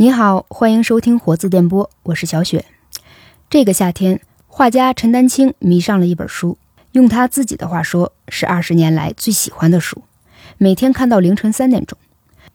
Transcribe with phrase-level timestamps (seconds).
[0.00, 2.64] 你好，欢迎收听活字电波，我是小雪。
[3.50, 6.56] 这个夏天，画家陈丹青迷上了一本书，
[6.92, 10.02] 用他自己的话说，是二十年来最喜欢的书，
[10.56, 11.98] 每天看到凌晨三点钟。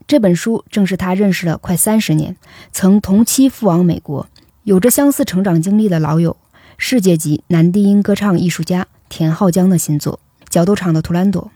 [0.08, 2.36] 这本书正是他认识了快三十年，
[2.72, 4.28] 曾同期赴往美国，
[4.64, 6.36] 有着相似成长经历的老友，
[6.80, 10.20] 世界级男低音歌唱艺术家田浩江的新作
[10.50, 11.52] 《角斗场的图兰朵》。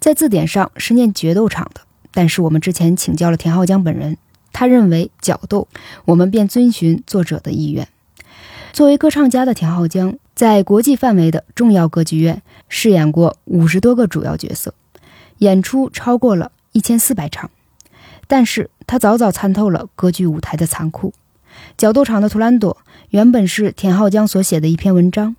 [0.00, 1.82] 在字典上是念决斗场的，
[2.12, 4.16] 但是我们之前请教了田浩江本人，
[4.52, 5.68] 他认为角斗，
[6.04, 7.88] 我们便遵循作者的意愿。
[8.72, 14.74] 作为歌唱家的田浩江，在国际范围的重要歌剧院饰演过五十多个主要角色，
[15.38, 17.50] 演出超过了一千四百场。
[18.26, 21.12] 但是他早早参透了歌剧舞台的残酷。
[21.76, 22.78] 角斗场的图兰朵
[23.10, 25.36] 原本是田浩江所写的一篇文章，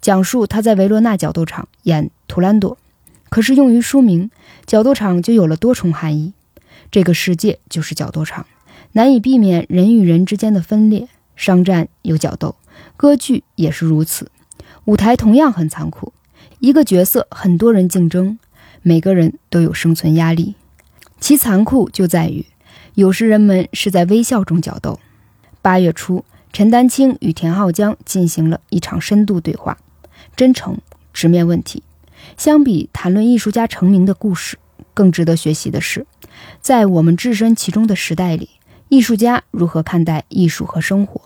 [0.00, 2.76] 讲述他在维罗纳角斗场演图兰朵。
[3.28, 4.30] 可是用于书名，
[4.66, 6.32] 角斗场就有了多重含义。
[6.90, 8.44] 这个世界就是角斗场，
[8.92, 12.56] 难以避免人与人之间的分裂、商战有角斗。
[12.96, 14.30] 歌剧也是如此，
[14.84, 16.12] 舞台同样很残酷。
[16.58, 18.38] 一个角色，很多人竞争，
[18.82, 20.54] 每个人都有生存压力。
[21.20, 22.44] 其残酷就在于，
[22.94, 24.98] 有时人们是在微笑中角斗。
[25.60, 29.78] 八月初，陈丹青与田浩江进行了一场深度对话，
[30.36, 30.78] 真诚
[31.12, 31.82] 直面问题。
[32.36, 34.58] 相比谈论艺术家成名的故事，
[34.94, 36.06] 更值得学习的是，
[36.60, 38.50] 在我们置身其中的时代里，
[38.92, 41.18] 艺术家如何看待艺术和生活，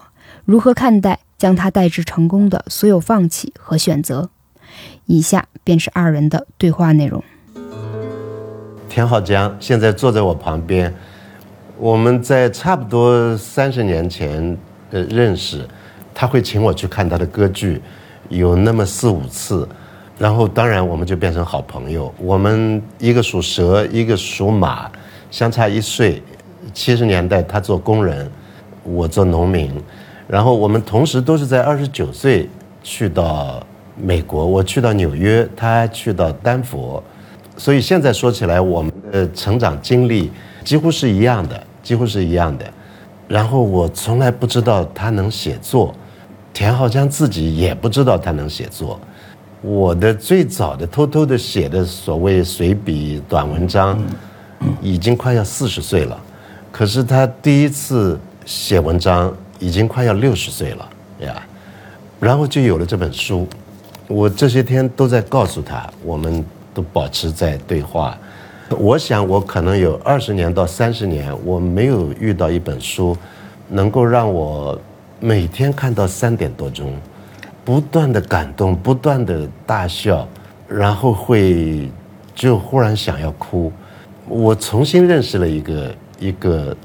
[0.45, 1.19] 如何看待。
[1.37, 4.31] 将他带至成功的所有放弃和选择，
[5.05, 7.23] 以下便是二人的对话内容。
[8.89, 10.95] 田浩江现在坐在我旁边，
[11.77, 14.57] 我们在差不多三十年前
[14.91, 15.69] 的认识，
[16.15, 17.83] 他会请我去看他的歌剧，
[18.31, 19.69] 有那么四五次，
[20.17, 22.15] 然后当然我们就变成好朋友。
[22.17, 24.91] 我们一个属蛇，一个属马，
[25.31, 26.23] 相差一岁。
[26.73, 28.31] 七十年代他做工人，
[28.83, 29.71] 我做农民。
[30.29, 32.49] 然后我们同时都是在二十九岁
[32.83, 33.65] 去到
[33.97, 37.03] 美国，我去到纽约，他去到丹佛，
[37.57, 40.31] 所以现在说起来，我们的成长经历
[40.65, 42.65] 几乎是一样的，几乎是一样的。
[43.29, 45.95] 然后我从来不知道他能写作，
[46.53, 49.01] 田浩江自己也不知道他能写作。
[49.63, 54.01] 我的最早的偷偷的写的所谓随笔短文章，
[54.81, 56.21] 已经快要四十岁了，
[56.77, 59.35] 可是他第一次写文章。
[59.59, 60.89] 已经快要六十岁了
[61.21, 61.43] 呀，
[62.21, 63.49] 然后就有了这本书。
[64.07, 66.45] 我这些天都在告诉他，我们
[66.75, 68.19] 都保持在对话。
[68.79, 73.17] 我想，我可能有二十年到三十年，我没有遇到一本书，
[73.71, 74.79] 能够让我
[75.21, 76.93] 每天看到三点多钟，
[77.65, 80.29] 不断的感动，不断的大笑，
[80.69, 81.91] 然后会
[82.35, 83.73] 就忽然想要哭。
[84.29, 86.77] 我重新认识了一个一个。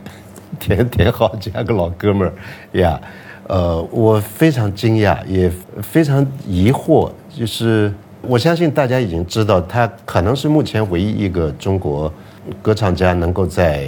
[0.59, 2.33] 田田浩加个老哥们儿
[2.77, 2.99] 呀，
[3.47, 5.49] 呃，我非常惊讶，也
[5.81, 7.09] 非常疑惑。
[7.33, 12.13] 就是我相信大家已经知道，他可能是目前唯一一个中国
[12.61, 13.87] 歌唱家能够在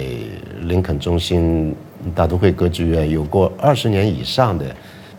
[0.62, 1.76] 林肯中心
[2.14, 4.64] 大都会歌剧院有过二十年以上的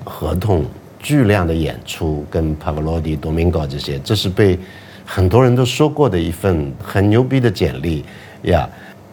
[0.03, 0.65] 合同、
[0.99, 4.57] 巨量的演出，跟帕瓦罗蒂、多明戈这些，这是被
[5.05, 8.03] 很多人都说过的一份很牛逼的简历
[8.41, 8.67] 呀。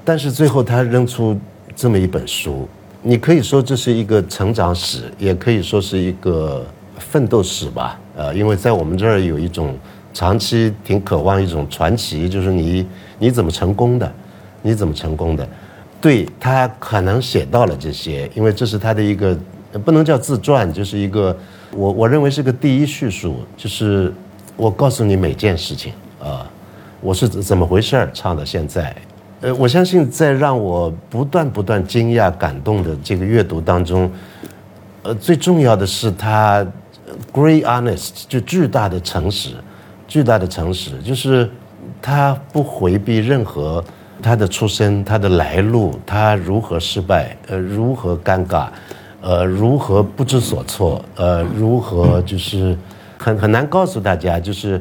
[0.05, 1.39] 但是最后他扔出。
[1.75, 2.69] 这么一本书，
[3.01, 6.67] 你可以说这是一个成长史，也可以说是一个
[6.99, 7.99] 奋斗史吧。
[8.15, 9.75] 呃，因为在我们这儿有一种
[10.12, 12.87] 长期挺渴望一种传奇，就是你
[13.19, 14.12] 你怎么成功的，
[14.61, 15.49] 你怎么成功的？
[15.99, 19.35] 对他可能写到了这些，因为这是他的一个
[19.83, 21.35] 不能叫自传，就是一个
[21.75, 24.12] 我我认为是个第一叙述，就是
[24.59, 26.47] 我告诉你每件事情啊，
[27.01, 28.95] 我是怎么回事儿，唱到现在。
[29.43, 34.09] 呃，我相信在让我不断不断惊讶、感动的这个阅读当中，
[35.03, 36.65] 呃，最重要的是他
[37.33, 39.51] great honest，就巨大的诚实，
[40.07, 41.51] 巨大的诚实，就是
[42.01, 43.83] 他不回避任何
[44.23, 48.69] 他的出身、他的来路，他如何失败，呃，如何尴尬，
[49.21, 52.79] 呃，如何不知所措，呃，如何就是
[53.19, 54.81] 很很难告诉大家，就是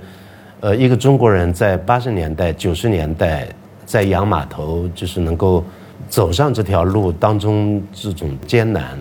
[0.60, 3.48] 呃，一个中国人在八十年代、九十年代。
[3.92, 5.62] 在洋码头，就是能够
[6.08, 8.98] 走上这条路当中这种艰难，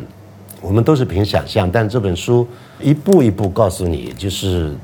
[0.61, 1.71] 我们都是凭想象。
[1.71, 2.45] 但这本书
[2.81, 4.75] 一步一步告诉你，就是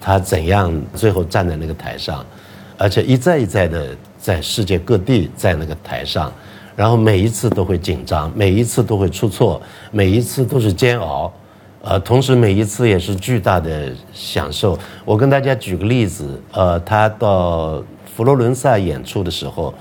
[0.00, 2.24] 他怎样最后站在那个台上，
[2.78, 6.32] 而且一再一再的在世界各地在那个台上，
[6.74, 9.60] 然后每一次都会紧张，每一次都会出错，
[9.90, 11.30] 每一次都是煎熬，
[11.82, 14.78] 呃，同时每一次也是巨大的享受。
[15.04, 17.84] 我跟大家举个例子，呃，他到。
[18.20, 19.72] 佛罗伦萨演出的时候，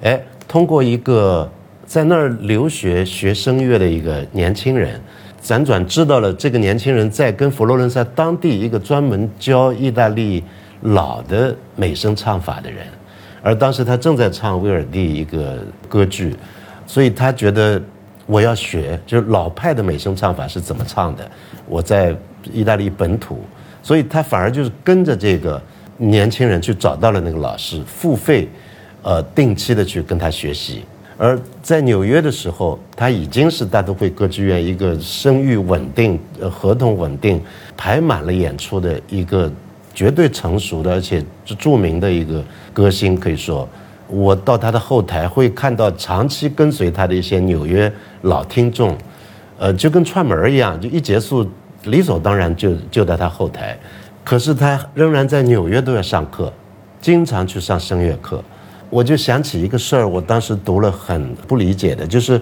[0.00, 0.18] 哎，
[0.48, 1.46] 通过一个
[1.84, 4.98] 在那儿留学学声乐的一个年轻人，
[5.44, 10.42] 辗转知道了这个年轻人在跟佛罗伦萨当地一个专门教意大利
[10.80, 12.86] 老的美声唱法的人，
[13.42, 16.34] 而当时他正在唱威尔第一个歌剧，
[16.86, 17.78] 所以他觉得
[18.24, 21.30] 我要学，就是老派的美声唱法是怎么唱的。
[21.66, 22.16] 我在
[22.50, 23.44] 意大利本土，
[23.82, 25.60] 所以他反而就是跟着这个
[26.02, 28.48] 年轻人去找到了那个老师，付费，
[29.02, 30.82] 呃，定期的去跟他学习。
[31.16, 36.18] 而在纽约的时候，他已经是大都会歌剧院一个声誉稳定、
[36.50, 37.40] 合同稳定、
[37.76, 39.50] 排满了演出的一个
[39.94, 43.14] 绝对成熟的而且著名的一个歌星。
[43.14, 43.68] 可以说，
[44.08, 48.96] 我到他的后台会看到长期跟随他的一些纽约老听众，
[49.58, 51.48] 呃，就跟串门一样，就一结束
[51.84, 53.78] 理所当然就就在他后台。
[54.24, 56.52] 可是他仍然在纽约都要上课，
[57.00, 58.42] 经常去上声乐课。
[58.88, 62.40] 我就想起一个事儿，我当时读了很不理解的，就是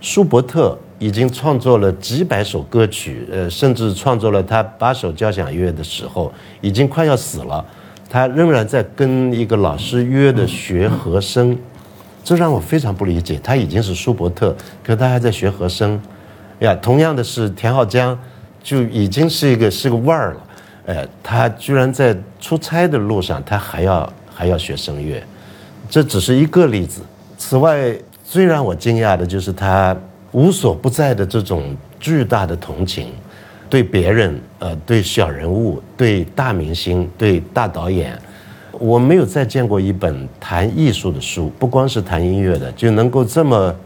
[0.00, 7.64] 舒伯特已经创作了几百首歌曲，呃，甚至创作了他八首交响乐的时候，已经快要死了，
[8.08, 11.56] 他仍然在跟一个老师约的学和声，
[12.24, 13.38] 这让我非常不理解。
[13.44, 16.00] 他已经是舒伯特，可他还在学和声，
[16.60, 18.18] 呀，同样的是田浩江，
[18.62, 20.40] 就已经是一个是个腕儿了，
[20.88, 25.22] 哎，他居然在出差的路上，他还要还要学声乐。
[25.90, 27.02] 这只是一个例子。
[27.36, 27.94] 此外，
[28.24, 29.94] 最让我惊讶的就是他
[30.32, 33.12] 无所不在的这种巨大的同情，
[33.68, 38.18] 对别人、呃，对小人物、对大明星、对大导演，
[38.72, 43.76] 我没有再见过一本谈艺术的书，不光是谈音乐的，就能够这么。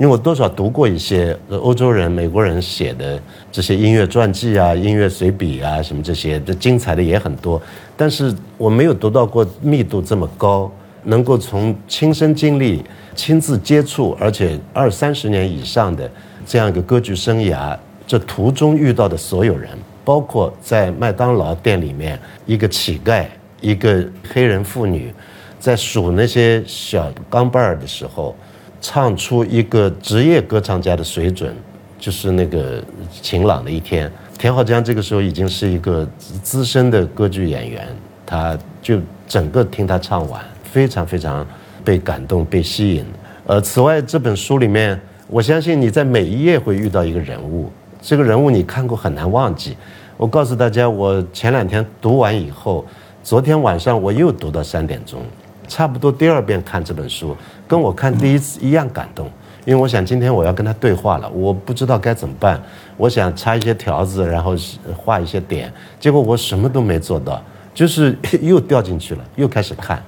[0.00, 3.20] 因为我多少读过一些欧洲人、美国人写的
[3.52, 7.60] 这些音乐传记啊、音乐随笔啊，什么这些，这精彩的也很多，
[7.98, 10.72] 但是我没有读到过密度这么高。
[11.02, 16.10] 能够从亲身经历、亲自接触，而且二三十年以上的
[16.44, 17.74] 这样一个歌剧生涯，
[18.06, 19.70] 这途中遇到的所有人，
[20.04, 23.24] 包括在麦当劳店里面一个乞丐、
[23.62, 25.10] 一个黑人妇女，
[25.58, 28.36] 在数那些小钢镚儿的时候，
[28.80, 31.54] 唱出一个职业歌唱家的水准，
[31.98, 32.82] 就是那个
[33.22, 34.10] 晴朗的一天。
[34.38, 36.08] 田浩江这个时候已经是一个
[36.42, 37.86] 资深的歌剧演员，
[38.24, 38.98] 他就
[39.28, 40.42] 整个听他唱完。
[40.62, 41.44] 非常非常
[41.84, 43.04] 被感动、被吸引。
[43.44, 47.68] 呃，此外，这本书里面，我相信你在每一页会遇到一个人物，
[48.00, 49.76] 这个人物你看过很难忘记。
[50.16, 52.86] 我告诉大家，我前两天读完以后，
[53.20, 55.22] 昨天晚上我又读到三点钟，
[55.66, 57.36] 差不多第二遍看这本书，
[57.70, 59.30] 跟我看第一次一样感动。
[59.64, 62.60] 因为我想今天我要跟他对话了，我不知道该怎么办。
[62.96, 64.56] 我想插一些条子，然后
[64.96, 67.40] 画一些点，结果我什么都没做到，
[67.72, 70.02] 就是 又掉进去了，又开始看。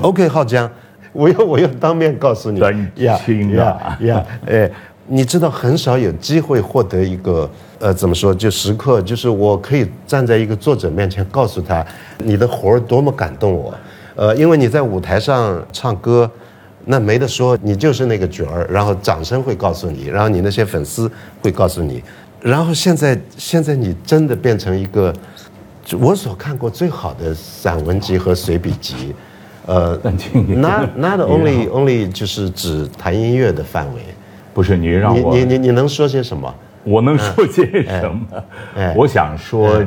[0.00, 0.68] OK，浩江，
[1.12, 4.68] 我要我要当面告诉你，呀呀呀，哎，
[5.06, 7.48] 你知道很少有机会获得一个
[7.78, 11.86] 呃怎么说就时刻，就是我可以站在一个作者面前告诉他，
[12.18, 13.74] 你的活儿多么感动我，
[14.16, 16.28] 呃，因为你在舞台上唱歌，
[16.88, 21.10] 那没得说，你就是那个角儿，然后掌声会告诉你，然后你那些粉丝
[21.42, 22.02] 会告诉你，
[22.40, 25.12] 然后现在现在你真的变成一个
[25.98, 29.14] 我所看过最好的散文集和随笔集。
[29.66, 29.98] 呃
[30.46, 34.00] ，not not only only 就是指谈音乐的范围，
[34.54, 36.54] 不是你让我你你你能说些什么？
[36.84, 38.44] 我能说些什么？
[38.94, 39.84] 我想说，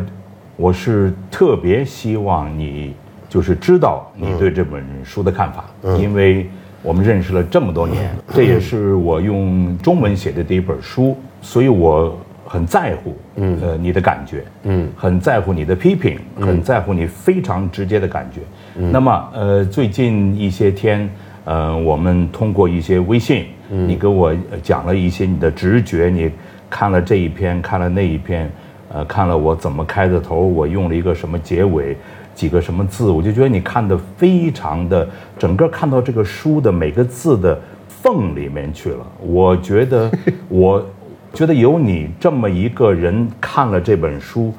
[0.57, 2.93] 我是特别希望你
[3.29, 5.63] 就是知道你对这本书的看法，
[5.97, 6.49] 因为
[6.81, 12.17] 我们认识了这么多年，这也是我用中文写的第一本书，所以我。
[12.51, 18.41] 很在乎，嗯，呃，你的感觉，嗯，很在乎你的批评，很在乎你非常直接的感觉。
[18.89, 21.07] 那么，呃，最近一些天，
[21.45, 26.31] 呃，我们通过一些微信，你给我讲了一些你的直觉，你
[26.71, 28.51] 看了这一篇，看了那一篇，
[28.91, 31.95] 呃，看了我怎么开的头，我用了一个什么结尾，
[32.39, 35.05] 几个什么字，我就觉得你看的非常的，
[35.37, 39.05] 整个看到这个书的每个字的缝里面去了。
[39.19, 40.09] 我觉得
[40.47, 40.85] 我。
[41.31, 44.51] 觉得有你这么一个人看了这本书，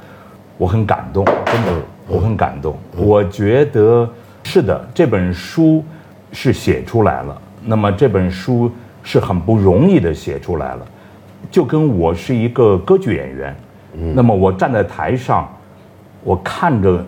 [0.56, 2.78] 我很感动，真的，我很感动。
[2.96, 4.08] 我觉得
[4.44, 5.84] 是的，这本书
[6.30, 7.42] 是写出来了。
[7.64, 8.70] 那么这本书
[9.02, 10.86] 是很不容易的写出来了，
[11.50, 13.56] 就跟我是一个歌剧演员，
[14.14, 15.52] 那么我站在台上，
[16.22, 17.04] 我看着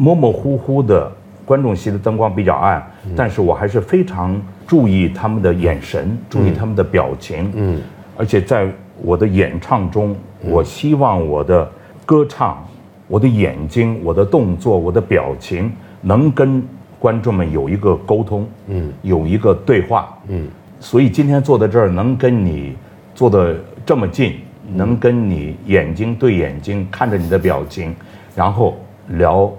[0.00, 1.12] 模模糊糊的
[1.44, 2.82] 观众席的灯光比较暗，
[3.14, 7.80] 但是我还是非常注意他们的眼神，注意他们的表情，嗯，
[8.16, 8.66] 而且在。
[9.02, 11.66] 我的演唱中，我希望我的
[12.04, 12.62] 歌唱、
[13.08, 16.62] 我的眼睛、我的动作、我的表情，能跟
[16.98, 20.46] 观众们有一个沟通，嗯，有一个对话，嗯，
[20.80, 22.76] 所以今天坐在这儿，能跟你
[23.14, 24.34] 坐的这么近，
[24.74, 27.96] 能跟你眼睛对眼睛看着你的表情，
[28.36, 28.76] 然后
[29.08, 29.50] 聊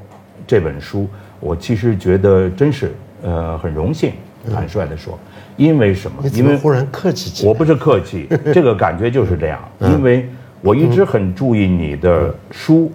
[0.47, 1.07] 这本书，
[1.39, 2.91] 我其实觉得真是
[3.23, 4.13] 呃很荣幸，
[4.53, 5.17] 坦率的说，
[5.57, 6.23] 因为什么？
[6.29, 10.27] 因为忽然客气起来，我不是客气， 这个感觉就是这样，因为
[10.61, 12.91] 我一直很注意你的书。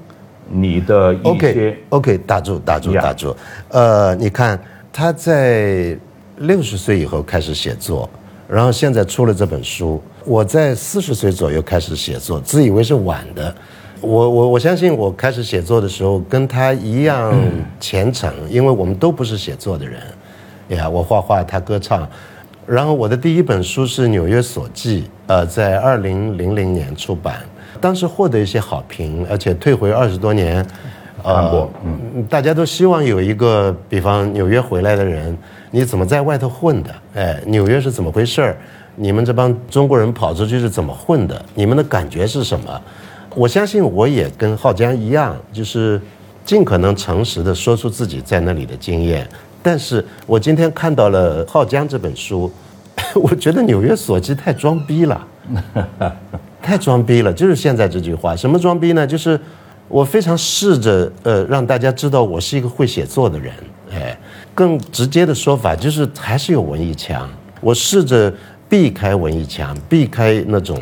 [0.48, 3.36] 你的一些 OK，打住，打住，打住。
[3.68, 4.56] 呃，你看
[4.92, 5.98] 他在
[6.36, 8.08] 六十岁以后开始写作，
[8.48, 10.00] 然后现在出了这本书。
[10.24, 13.52] 我在四十岁左右开始写作，自以为是晚的。
[14.00, 17.34] 我我我相信我开始写作的时候跟他一样
[17.80, 20.00] 虔诚，因为我们都不是写作的人。
[20.68, 22.06] 呀，我画画，他歌唱。
[22.66, 27.36] 然后我的第一本书是《纽约所记》，呃，在二零零零年出版。
[27.80, 30.66] 当时获得一些好评，而且退回二十多年，
[31.22, 31.68] 呃，
[32.28, 35.36] 大家都希望有一个，比方纽约回来的人，
[35.70, 36.94] 你怎么在外头混的？
[37.14, 38.56] 哎，纽约是怎么回事儿？
[38.96, 41.40] 你们这帮中国人跑出去是怎么混的？
[41.54, 42.80] 你们的感觉是什么？
[43.36, 46.00] 我相信我也跟浩江一样，就是
[46.42, 49.28] 尽可能诚实的说出自己在那里的经验。
[49.62, 52.50] 但是我今天看到了浩江这本书，
[53.14, 55.26] 我觉得《纽约所记》太装逼了。
[56.62, 58.34] 太装逼了，就是现在这句话。
[58.34, 59.06] 什么装逼呢？
[59.06, 59.38] 就是
[59.86, 63.52] 我非常试着呃让大家知道我是一个会写作的人。
[63.92, 64.18] 哎，
[64.54, 67.28] 更直接的说法就是还是有文艺腔。
[67.60, 68.32] 我试着
[68.66, 70.80] 避开文艺腔，避开那种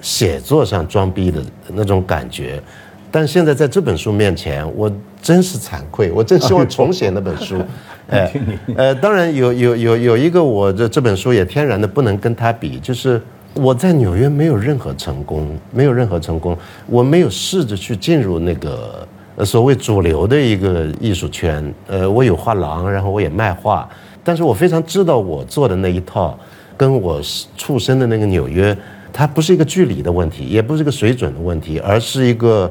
[0.00, 2.62] 写作上装逼的那种感觉。
[3.10, 4.90] 但现在在这本书面前，我
[5.22, 6.10] 真是惭愧。
[6.12, 7.56] 我真希望重写那本书。
[8.10, 8.32] 哎，
[8.76, 13.20] 呃，当然有有有有一个我这这本书也天然的不能跟他比，就是。
[13.58, 16.54] 我在纽约没有任何成功，没有任何成功。
[16.86, 19.08] 我没有试着去进入那个
[19.46, 21.74] 所谓主流的一个艺术圈。
[21.86, 23.88] 呃，我有画廊，然后我也卖画，
[24.22, 26.38] 但是我非常知道我做的那一套，
[26.76, 27.18] 跟我
[27.56, 28.76] 出生的那个纽约，
[29.16, 32.70] 它不是一个距离的问题，也不是一个水准的问题，而是一个，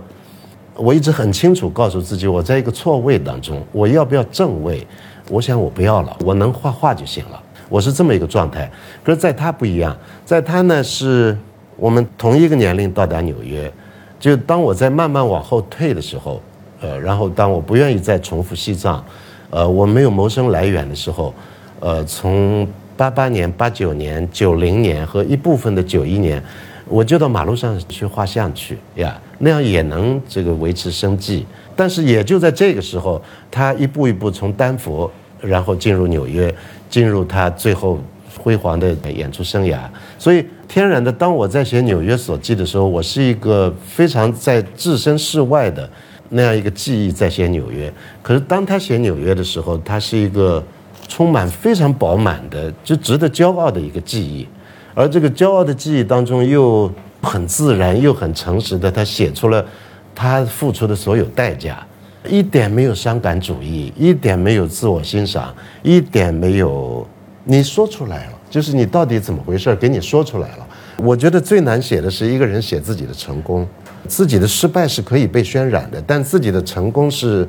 [0.75, 4.85] 我一直很清楚告诉自己，我在一个错位当中，我要不要正位？
[5.31, 7.41] 我想我不要了，我能画画就行了。
[7.67, 8.71] 我是这么一个状态，
[9.03, 11.35] 可是在他不一样，在他呢是
[11.77, 13.73] 我们同一个年龄到达纽约，
[14.19, 16.39] 就当我在慢慢往后退的时候，
[16.79, 19.03] 呃，然后当我不愿意再重复西藏，
[19.49, 21.33] 呃，我没有谋生来源的时候，
[21.79, 26.43] 呃，从八八年、八九年、九零年和一部分的九一年，
[26.87, 31.45] 我就到马路上去画像去呀，那样也能这个维持生计。
[31.75, 33.21] 但是也就在这个时候，
[33.51, 35.11] 他一步一步从丹佛，
[35.41, 36.53] 然后进入纽约。
[36.87, 37.99] 进入他最后
[38.37, 39.79] 辉煌的演出生涯，
[40.17, 45.89] 所以天然的，当我在写《纽约所记》的时候，我是一个非常在置身事外的
[46.29, 47.91] 那样一个记忆在写纽约。
[48.21, 50.63] 可是当他写纽约的时候，他是一个
[51.07, 54.47] 充满非常饱满的，就值得骄傲的一个记忆。
[54.93, 59.65] 而这个骄傲的记忆当中，又很自然又很诚实的，他写出了
[60.13, 61.85] 他付出的所有代价。
[62.27, 67.07] 一点没有伤感主义，一点没有自我欣赏，一点没有，
[67.43, 70.67] 你说出来了，就是你到底怎么回事给你说出来了。
[70.97, 73.67] 我觉得最难写的是一个人写自己的成功，
[74.07, 77.47] 自己的失败是可以被渲染的，但自己的成功是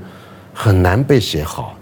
[0.53, 1.75] 很难被写好。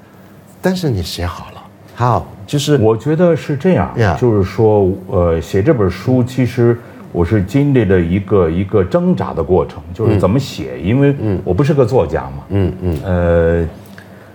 [0.62, 1.53] 但是你写好了，
[1.94, 6.76] 好，就是我觉得是这样，就是说，呃，写这本书其实。
[7.16, 12.44] 我是经历了一个一个挣扎的过程，就是怎么写，因为我不是个作家嘛。
[12.48, 12.98] 嗯嗯。
[13.04, 13.68] 呃，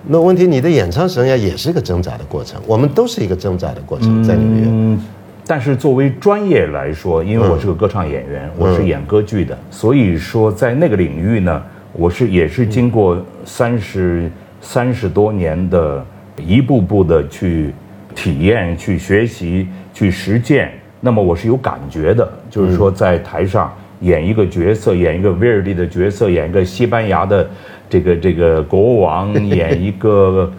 [0.07, 4.63] 那问题，你的演唱生涯也是一个挣扎的过程，我们都是一个挣扎的过程，在纽约。
[4.65, 4.97] 嗯。
[5.45, 11.61] 但是作为专业来说，因为我是个歌唱演员，我是演歌剧的，所以说在那个领域呢，
[11.91, 16.05] 我是也是经过三十三十多年的
[16.39, 17.73] 一步步的去
[18.15, 20.71] 体验、去学习、去实践。
[20.99, 27.49] 那么我是有感觉的，就是说在台上演一个角色，演一个威尔第的角色，演一个西班牙的
[27.89, 30.51] 这个这个国王， 演一个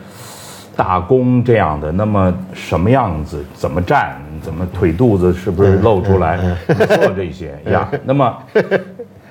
[0.74, 1.92] 大公这样的。
[1.92, 3.44] 那么什么样子？
[3.54, 4.16] 怎么站？
[4.42, 6.38] 怎么腿肚子是不是露出来？
[6.66, 7.86] 做这些呀。
[8.04, 8.34] 那么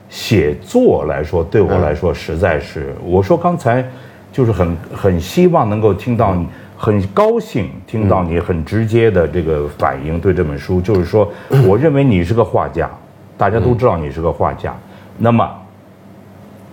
[0.08, 3.84] 写作来说，对我来说实在是，我说刚才
[4.32, 6.48] 就是很很希望能够听到你。
[6.82, 11.30] 很高兴听到你很直接的这个反应，对这本书，就是说，
[11.68, 12.90] 我认为你是个画家，
[13.38, 14.74] 大家都知道你是个画家，
[15.18, 15.46] 那么，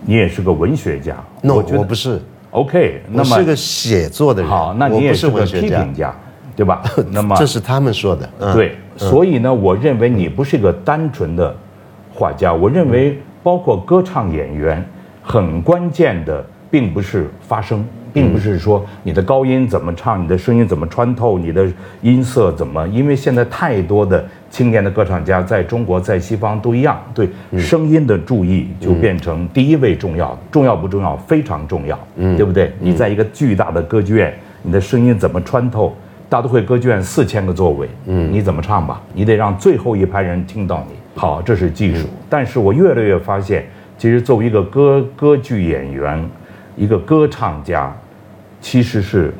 [0.05, 1.17] 你也是个文学家。
[1.41, 2.21] 那我我不是。
[2.51, 4.49] OK，那么是个写作的人。
[4.49, 6.15] 好，那你也是个批评家，
[6.55, 6.81] 对吧？
[7.11, 8.53] 那么这是他们说的。
[8.53, 11.53] 对，所以呢，我认为你不是一个单纯的
[12.13, 12.53] 画家。
[12.53, 14.81] 我认为，包括歌唱演员，
[15.21, 17.85] 很关键的并不是发声。
[18.13, 21.67] 并不是说你的高音怎么唱，你的声音怎么穿透，你的
[22.01, 31.15] 音色怎么，因为现在太多的青年的歌唱家在中国在西方都一样，对声音的注意就变成第一位重要，重要不重要？
[31.15, 32.71] 非常重要，对不对？
[32.79, 34.33] 你在一个巨大的歌剧院，
[34.63, 35.95] 你的声音怎么穿透？
[36.27, 38.99] 大都会歌剧院四千个座位，嗯，你怎么唱吧？
[39.13, 40.95] 你得让最后一排人听到你。
[41.13, 42.07] 好，这是技术。
[42.27, 46.27] 但是我越来越发现，其实作为一个歌歌剧演员，
[46.77, 47.93] 一个歌唱家，
[48.61, 49.33] 其实是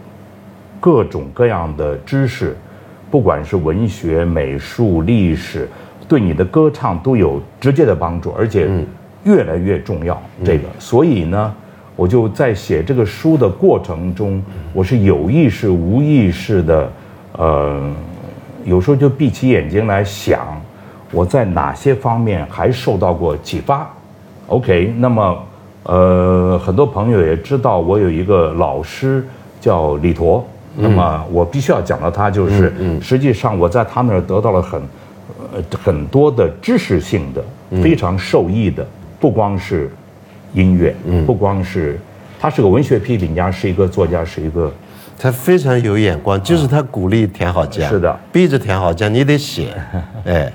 [0.81, 2.53] 各种各样的知识，
[3.09, 5.69] 不管是文学、美术、历史，
[6.07, 8.69] 对你的歌唱都有直接的帮助，而且
[9.23, 10.21] 越来越重要。
[10.43, 11.55] 这个，所以呢。
[11.97, 14.39] 我就在写这个书的过程中，
[14.71, 16.91] 我是有意识、无意识的，
[17.31, 17.91] 呃，
[18.63, 20.61] 有时候就闭起眼睛来想，
[21.11, 23.89] 我在哪些方面还受到过启发。
[24.45, 25.43] OK，那么，
[25.87, 29.25] 呃，很多朋友也知道我有一个老师
[29.59, 34.81] 叫李陀，那么我必须要讲到他，就是实际上我在他那儿得到了很，
[35.53, 38.85] 呃，很多的知识性的、非常受益的，
[39.19, 39.89] 不光是。
[40.53, 41.99] 音乐，嗯，不光是，
[42.39, 44.71] 他是个文学批评家，是一个作家，是一个，
[45.19, 49.73] 他非常有眼光，就是他鼓励田好江，是的，逼着田好江你得写，
[50.25, 50.51] 哎，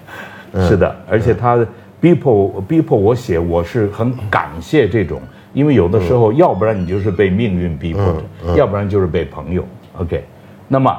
[0.66, 1.58] 是的，而且他
[2.02, 5.22] 逼迫逼迫我写，我是很感谢这种，
[5.54, 8.02] 因为有的时候，要不然你就是被命运逼迫
[8.44, 9.64] 着，要不然就是被朋友。
[9.98, 10.24] OK，
[10.66, 10.92] 那么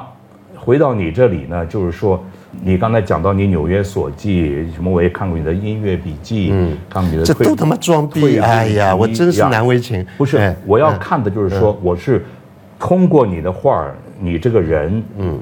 [0.56, 2.18] 回到你这里呢，就是说。
[2.62, 4.88] 你刚才讲到你纽约所记什么？
[4.88, 7.24] 我也看过你的音乐笔记，嗯，看过你的。
[7.24, 8.38] 这都他妈装逼！
[8.38, 10.06] 哎呀，我真是难为情。
[10.16, 12.24] 不是，我要看的就是说，我是
[12.78, 15.36] 通过你的画儿，你这个人，嗯，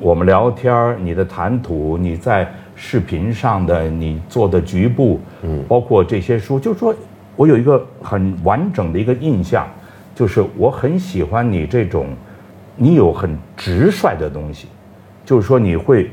[0.00, 2.46] 我们聊天儿，你的谈吐，你在
[2.82, 6.94] 视频上的你做的局部，嗯，包括这些书，就是说
[7.36, 9.68] 我有一个很完整的一个印象，
[10.14, 12.06] 就是我很喜欢你这种，
[12.76, 14.68] 你有很直率的东西，
[15.26, 16.10] 就是说你会。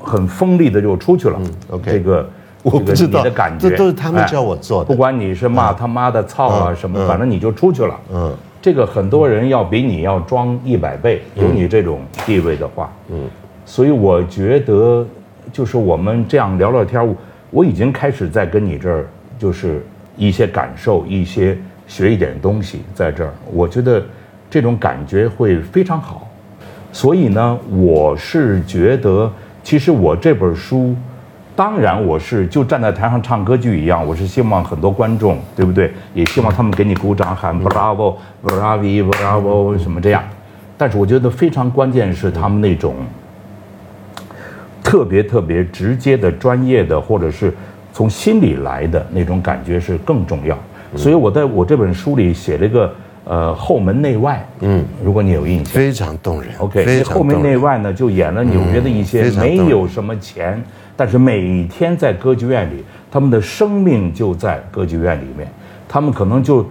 [0.00, 1.36] 很锋利的就出去了。
[1.42, 2.26] 嗯，OK，这个
[2.62, 4.86] 我不知道，你的感觉这都是他们叫我做的。
[4.86, 8.00] 不管你是骂他妈的操啊什么，反正你就出去了。
[8.14, 12.90] 嗯，这个很多人要比你要装一百倍，有你这种地位的话。
[13.10, 13.28] 嗯，
[13.66, 15.04] 所以我觉得，
[15.52, 17.16] 就是我们这样聊聊天，我
[17.50, 19.06] 我已经开始在跟你这儿，
[19.38, 19.84] 就是
[20.16, 21.56] 一些感受，一些
[21.86, 23.32] 学一点东西在这儿。
[23.52, 24.02] 我觉得
[24.50, 26.28] 这种感觉会非常好。
[26.92, 29.30] 所以呢，我是觉得。
[29.60, 30.96] 其实我这本书，
[31.54, 35.92] 当然我是就站在台上唱歌剧一样，我是希望很多观众，对不对？
[36.14, 40.22] 也希望他们给你鼓掌喊 bravo bravo bravo 什么这样。
[40.78, 42.94] 但是我觉得非常关键是他们那种
[44.88, 47.52] 特别特别直接的专业的，或者是
[47.92, 50.58] 从心里来的那种感觉是更重要。
[50.96, 52.92] 所以我在我这本书里写了一个。
[53.30, 56.50] 呃，后门内外，嗯，如果你有印象，非常动人。
[56.60, 60.58] OK，后门内外呢，就演了纽约的一些没有什么钱，
[60.96, 65.46] 但是每天在歌剧院里，他们的生命就在歌剧院里面。
[65.86, 66.66] 他们可能就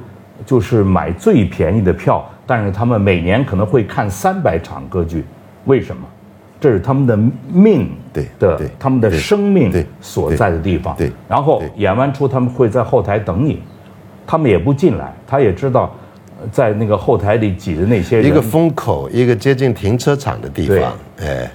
[0.47, 5.23] 就是买最便宜的票，但是他们每年可能会看三百场歌剧。
[5.65, 6.01] 为什么？
[6.59, 7.17] 这是他们的
[7.51, 10.95] 命对的，他们的生命所在的地方。
[10.97, 13.61] 对，然后演完出，他们会在后台等你，
[14.25, 15.93] 他们也不进来，他也知道。
[16.51, 21.49] 在那个后台里挤的那些人，一个风口，一个接近停车场的地方，哎，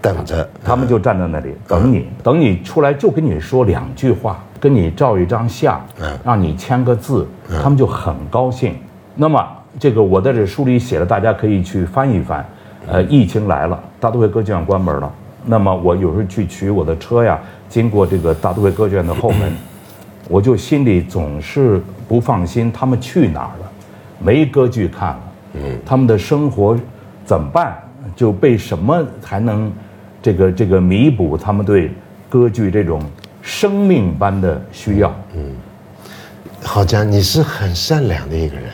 [0.00, 5.84] 等着，他们就站在那里等你，等你出来就跟你说两句话，跟你照一张相，
[6.24, 7.26] 让你签个字，
[7.60, 8.76] 他们就很高兴。
[9.16, 9.44] 那么
[9.76, 12.48] 这个我在这书里写了，大家可以去翻一翻。
[12.88, 15.12] 呃，疫情来了，大都会歌剧院关门了。
[15.44, 19.52] 那么我有时候去取我的车呀，经过这个大都会歌剧院的后门，
[20.28, 23.70] 我就心里总是不放心，他们去哪儿了？
[24.18, 25.20] 没歌剧看了，
[25.54, 26.76] 嗯，他们的生活
[27.24, 27.76] 怎么办？
[28.16, 29.70] 就被什么才能
[30.22, 31.90] 这个这个弥补他们对
[32.28, 33.02] 歌剧这种
[33.42, 35.14] 生命般的需要？
[35.34, 35.52] 嗯，
[36.62, 38.64] 好江，你是很善良的一个人，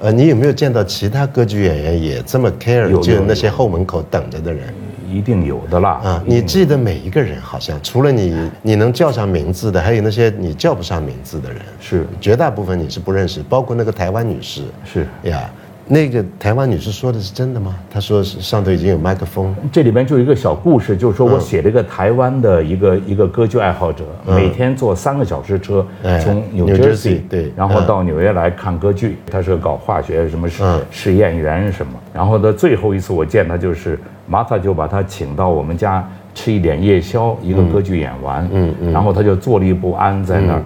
[0.00, 4.72] 呃，你有没有见到其他歌剧演员也这么 care 就那些后门口等着的人？
[5.10, 5.90] 一定有的啦。
[6.04, 15.50] 啊，你记得每一个人，好像除了你你能叫上名字的，还有那些你叫不上名字的人，是绝大部分你是不认识，包括那个台湾女士，是呀。
[15.88, 17.74] 那个台湾女士说的是真的吗？
[17.90, 19.54] 她说是上头已经有麦克风。
[19.72, 25.84] 这里边就有一个小故事，就是说我写了一个台湾的一个一个歌剧爱好者，每天坐三个小时车
[26.22, 29.16] 从纽约西对，然后到纽约来看歌剧。
[29.30, 31.92] 他是搞化学什么实实验员什么。
[32.12, 40.62] 然后的最后一次我见他，就是玛塔就把他请到我们家吃一点夜宵，一个歌剧演完，嗯嗯，然后他就坐立不安在那儿，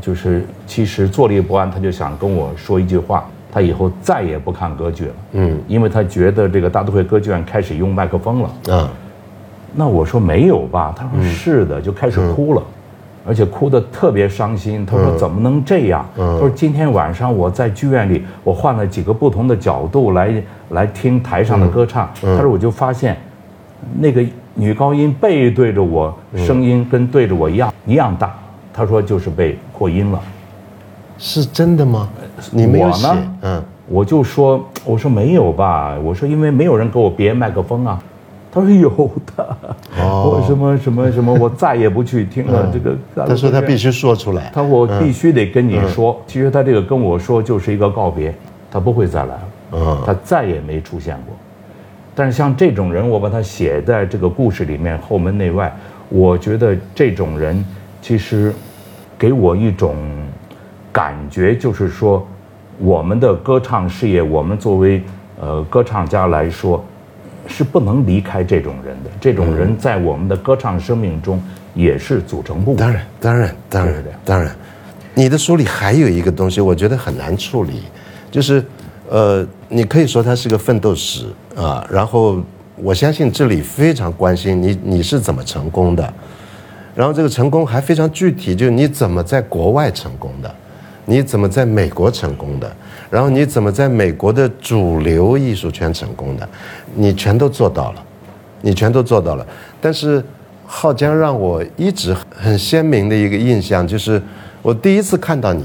[0.00, 3.28] 就是其实坐立不安，他就想跟我说一句话。
[3.52, 5.14] 他以后再也不看歌剧了。
[5.32, 8.74] 嗯，因为他觉得这个大都会歌剧院开始用麦克风了。
[8.74, 8.90] 啊，
[9.74, 10.94] 那我说没有吧？
[10.96, 12.62] 他说是的，就开始哭了，
[13.26, 14.86] 而且哭得特别伤心。
[14.86, 16.04] 他说怎么能这样？
[16.16, 22.08] 他说今天晚上我在剧院里，我换了几个不同的角度来来听台上的歌唱。
[22.20, 23.16] 他说我就发现，
[23.98, 28.34] 那个女高音背对着我，声音跟对着我一样一样大。
[28.74, 30.20] 他说就是被扩音了。
[31.24, 32.08] 是真的吗？
[32.50, 33.06] 你没有写，
[33.42, 38.02] 嗯，我就说，我说没有吧，我说因为没有人给我别麦克风啊。
[38.50, 38.90] 他说有
[39.36, 39.56] 的，
[40.00, 42.96] 哦，什么什么什么，我再也不去听了这个。
[43.24, 46.20] 他说他必须说出来，他说我必须得跟你说。
[46.26, 48.34] 其实他这个跟我说就是一个告别，
[48.68, 49.42] 他不会再来了，
[49.74, 51.36] 嗯，他再也没出现过。
[52.16, 55.72] 但是像这种人，我把他写在这个故事里面，后门内外，
[56.08, 57.64] 我觉得这种人
[58.02, 58.52] 其实
[59.16, 59.94] 给我一种。
[60.92, 62.26] 感觉就是说，
[62.78, 65.02] 我们的歌唱事业，我们作为
[65.40, 66.84] 呃歌唱家来说，
[67.46, 69.10] 是不能离开这种人的。
[69.20, 71.42] 这种人在我们的歌唱生命中
[71.74, 72.76] 也是组成部分。
[72.76, 74.54] 当然，当然，当然，当然。
[75.14, 77.82] 你的书里还有一个东西，我觉得很难处理，
[78.30, 78.64] 就是
[79.08, 81.26] 呃，你可以说它是个奋斗史
[81.56, 81.86] 啊。
[81.90, 82.42] 然后
[82.76, 86.12] 我相信这里非常关心你，你是怎么成功的？
[86.94, 90.54] 然后这个成功还非常具体，就是你怎么在国外成功的？
[91.04, 92.70] 你怎么在美国成功的？
[93.10, 96.48] 然后你怎么在美国的主流艺术圈成功的？
[96.94, 98.04] 你全都做到了，
[98.60, 99.46] 你全都做到了。
[99.80, 100.24] 但是
[100.64, 104.22] 浩江让我一直很鲜明的一个印象就是，
[104.62, 105.64] 我第一次看到你，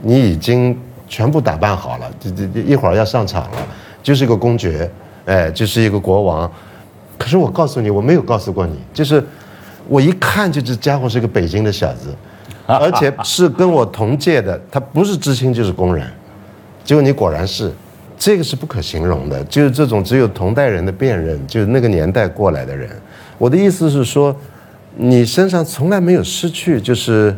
[0.00, 0.78] 你已经
[1.08, 3.58] 全部打扮好了，这这一会儿要上场了，
[4.02, 4.90] 就是一个公爵，
[5.26, 6.50] 哎，就是一个国王。
[7.18, 9.22] 可是我告诉你，我没有告诉过你，就是
[9.88, 12.14] 我一看就这家伙是个北京的小子。
[12.78, 16.06] 而且是跟我同届的，他不是知青就是工人，
[16.84, 17.72] 结果你果然是，
[18.18, 22.90] 这个是不可形容的，就是这种只有同代人的辨认，就是那个年代过来的人。
[23.38, 24.34] 我的意思是说，
[24.96, 27.36] 你身上从来没有失去，就是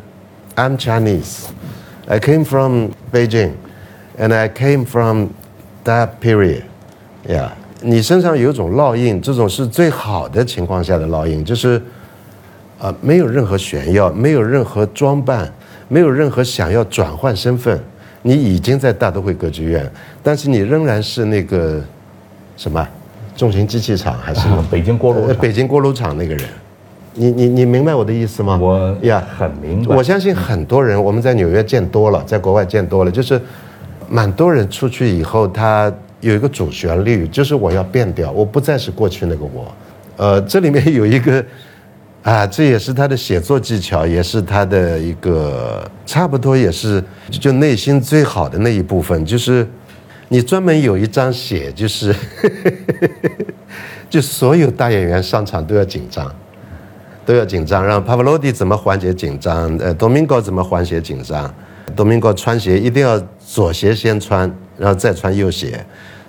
[0.56, 1.44] I'm Chinese,
[2.06, 3.52] I came from Beijing,
[4.18, 5.28] and I came from
[5.84, 6.62] that period,
[7.26, 7.48] yeah。
[7.80, 11.82] 你身上有种烙印，这种是最好的情况下的烙印，就是。
[12.82, 15.48] 啊，没有任何炫耀，没有任何装扮，
[15.86, 17.80] 没有任何想要转换身份。
[18.22, 19.88] 你已经在大都会歌剧院，
[20.20, 21.80] 但是你仍然是那个
[22.56, 22.84] 什么
[23.36, 26.44] 重型机器厂还是 北京锅炉北京锅炉厂那个人。
[27.14, 28.58] 你你你明白我的意思吗？
[28.60, 29.94] 我呀很明白。
[29.94, 33.40] 我相信很多人我们在纽约见多了，在国外见多了，就是
[34.08, 39.72] 蛮多人出去以后，他有一个主旋律，就是我要变掉，我不再是过去那个我。
[40.16, 41.44] 呃，这里面有一个。
[42.22, 49.66] 啊，这也是他的写作技巧，也是他的一个差不多，也是就内心最好的那一部分，就是
[50.28, 52.14] 你专门有一章写，就是
[54.08, 56.32] 就所有大演员上场都要紧张，
[57.26, 61.52] 都要紧张，让帕瓦罗蒂怎么缓解紧张，呃，多明戈怎么缓解紧张，
[61.96, 65.84] 多明戈穿鞋一定要左鞋先穿，然后再穿右鞋，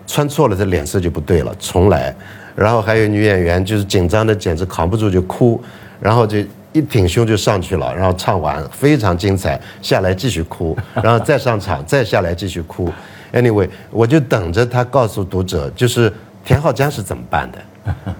[0.07, 2.15] 穿错了这脸色就不对了，重来，
[2.55, 5.61] 然后还有女演员就是紧张的简直扛不住就哭。
[6.03, 6.37] 然后就
[6.73, 12.91] 一挺胸就上去了，然后唱完非常精彩，下来继续哭， 然后再上场，再下来继续哭。
[13.31, 16.11] Anyway，我就等着他告诉读者，就是
[16.43, 17.57] 田浩江是怎么办的。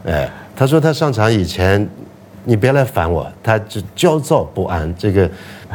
[0.08, 1.86] 哎，他说他上场以前，
[2.46, 4.96] 你别来烦我，他就焦躁不安。
[4.98, 5.30] 这个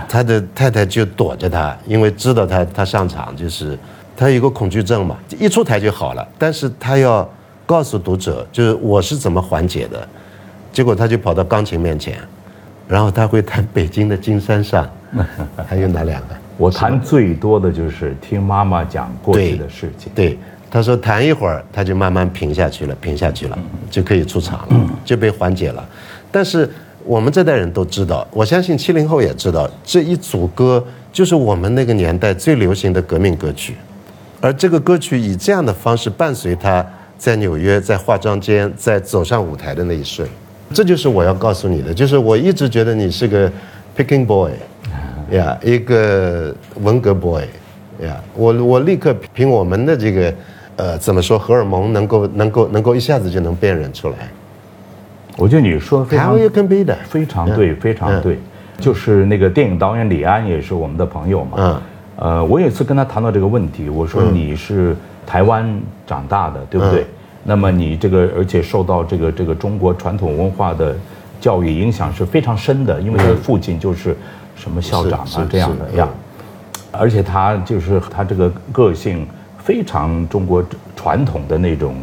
[0.09, 3.79] 他的太太就躲着他，因为知道他他上场就是
[4.17, 6.27] 他有个恐惧症嘛，一出台就好了。
[6.39, 7.29] 但是他要
[7.67, 10.09] 告诉读者，就是我是怎么缓解的。
[10.73, 12.19] 结果他就跑到钢琴面前，
[12.87, 14.89] 然后他会弹北京的金山上，
[15.67, 16.29] 还有哪两个？
[16.57, 20.11] 我弹最多的就是听妈妈讲过去的事情。
[20.15, 20.39] 对，
[20.71, 23.59] 他说弹一会儿，他就慢慢平下去了，平下去了，
[23.91, 25.89] 就可以出场了，就被缓解了。
[26.31, 26.69] 但是
[27.05, 33.75] 我们这代人都知道，我相信七零后也知道，这一组歌就是我们那个年代最流行的革命歌曲，
[34.41, 36.85] 而这个歌曲以这样的方式伴随他
[37.17, 40.29] 在纽约，在化妆间，在走上舞台的那一瞬。
[40.73, 43.51] 这就是我要告诉你的，就是我一直觉得你是个
[43.97, 44.51] picking boy，
[45.31, 47.43] 呀，一个文革 boy，
[48.03, 50.35] 呀，我我立刻凭我们的这个，
[50.77, 54.17] 呃，怎么说，荷尔蒙能够能够能够一下子就能辨认出来。
[55.37, 56.27] 我觉得你说非常
[57.09, 58.39] 非常对，非常对，
[58.79, 61.81] 就是那个电影导演李安也是我们的朋友嘛，嗯，
[62.17, 64.95] 呃，我有一次跟他谈到这个问题，我说你是
[65.27, 67.07] 台湾长大的，对不对？
[67.45, 70.97] 那么你这个，而且受到这个这个中国传统文化的
[71.41, 74.17] 教育影响是非常深的，因为他的父亲就是
[74.55, 76.09] 什么校长啊这样的呀，
[76.91, 79.27] 而且他就是他这个个性
[79.59, 81.95] 非常中国传统的那种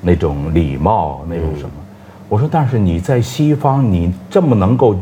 [0.00, 1.70] 那种礼貌那种什么。
[2.28, 4.96] 我说，但是你在西方，你这么能够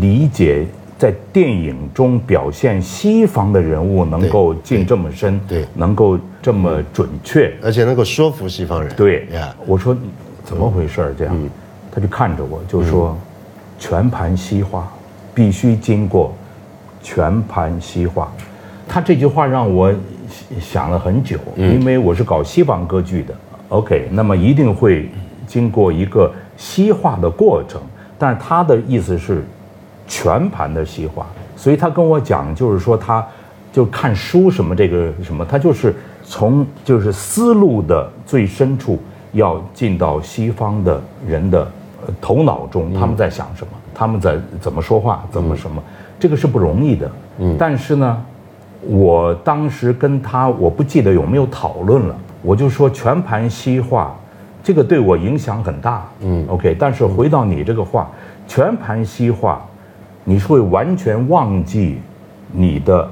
[0.00, 0.66] 理解。
[0.96, 8.94] 在电影中表现西方的人物能够进这么深，对，能够这么准确，而且能够说服西方人。
[8.94, 9.96] 对呀，我说
[10.44, 11.34] 怎么回事这样，
[11.90, 13.16] 他就看着我就说，
[13.78, 14.92] 全盘西化
[15.32, 16.34] 必须经过
[17.02, 18.30] 全盘西化。
[18.86, 19.90] 他这句话让我
[20.60, 23.34] 想了很久，因为我是搞西方歌剧的。
[23.70, 25.08] OK，那么一定会
[25.46, 27.80] 经过一个西化的过程，
[28.18, 29.42] 但是他的意思是。
[30.06, 31.26] 全盘的西化，
[31.56, 33.26] 所以他跟我讲，就是说他，
[33.72, 38.98] 就看书什么这个什么，他就是从就是思路的最深处
[39.32, 41.70] 要进到西方的人的
[42.20, 45.82] 头脑中，他们在想什么，他们在怎么说话，怎么什么，
[46.18, 47.10] 这个是不容易的。
[47.38, 48.22] 嗯，但是呢，
[48.82, 54.14] 我当时跟他，我不记得有没有讨论了，我就说全盘西化，
[54.62, 56.06] 这个对我影响很大。
[56.20, 58.10] 嗯，OK，但是回到你这个话，
[58.48, 59.60] 全盘西化。
[60.26, 61.98] 你是会完全忘记
[62.50, 63.06] 你的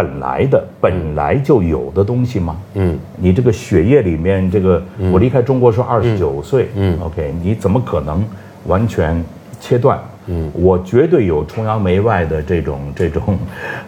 [0.00, 2.56] 本来的本来就有的东西吗？
[2.72, 4.82] 嗯，你这个血液里面这个，
[5.12, 8.24] 我离开中国是二十九岁，嗯，OK，你怎么可能
[8.66, 9.22] 完全
[9.60, 9.98] 切断？
[10.24, 13.38] 嗯，我绝对有崇洋媚外的这种这种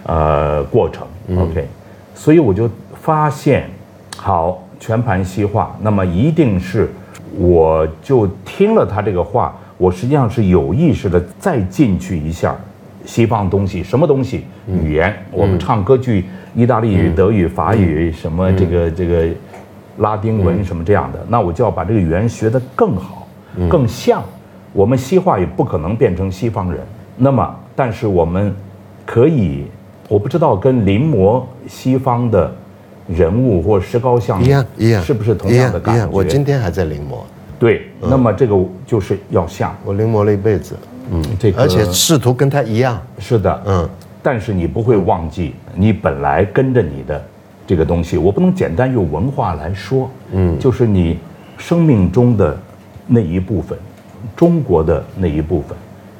[0.02, 1.06] 呃过程
[1.38, 1.66] ，OK，
[2.14, 2.68] 所以我就
[3.00, 3.70] 发现，
[4.18, 6.90] 好全盘西化，那么一定是
[7.38, 9.56] 我就听了他这个话。
[9.78, 12.54] 我实际上是有意识的再进去一下
[13.04, 14.44] 西方东西，什么东西？
[14.68, 19.26] 语言，我们唱歌剧，意大利语、德语、法语，什么这个这个
[19.98, 23.26] 拉丁文什么这样的，那我就要把这个语言学得更好，
[23.68, 24.22] 更像。
[24.72, 26.80] 我们西化也不可能变成西方人，
[27.18, 28.54] 那么但是我们
[29.04, 29.66] 可以，
[30.08, 32.50] 我不知道跟临摹西方的
[33.06, 36.08] 人物或石膏像一样一样，是不是同样的感觉？
[36.10, 37.18] 我今天还在临摹。
[37.58, 40.74] 对，那么这个就是要像我临摹了一辈子，
[41.10, 43.88] 嗯，这个而且试图跟他一样，是的，嗯，
[44.22, 47.22] 但是你不会忘记你本来跟着你的
[47.66, 51.18] 这个东西，我不能简单用文化来说，嗯，就是你
[51.58, 52.56] 生命中的
[53.06, 53.78] 那一部分，
[54.36, 55.76] 中国的那一部分，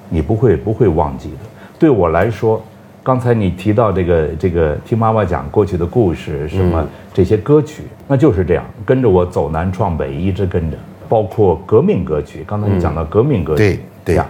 [0.09, 1.37] 你不会不会忘记的。
[1.79, 2.63] 对我来说，
[3.03, 10.77] 刚才你提到这个这个听妈妈讲过去的故事，什么这些歌曲，那就是这样，跟着我走南闯北，一直跟着。
[11.09, 14.27] 包括革命歌曲，刚才你讲到革命歌曲，对呀，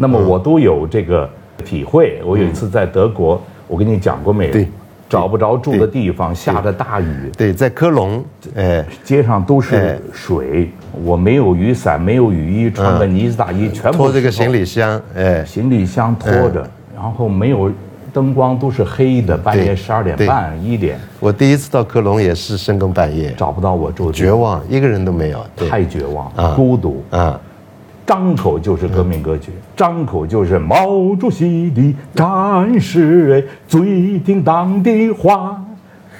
[0.00, 1.28] 那么我都有这个
[1.62, 2.22] 体会。
[2.24, 4.52] 我有一次在德国，我跟你讲过没有？
[4.52, 4.68] 对，
[5.08, 7.30] 找不着住的地方，下着大雨。
[7.36, 8.24] 对，在科隆，
[8.56, 10.70] 哎，街上都是水，
[11.04, 17.70] 我没有雨伞，没有雨衣，穿个呢子大衣，全部拖这个行李箱，哎，行李箱拖着，然后没有。
[18.12, 20.98] 灯光都是黑的，半夜十二点半一点。
[21.20, 27.04] 我第一次到科隆也是深更半夜，找不到我住的，绝望，一个人都没有，太绝望，孤独。
[27.10, 27.40] 啊！
[28.10, 35.62] 张口就是革命歌曲，张口就是毛主席的战士哎，最叮当的话，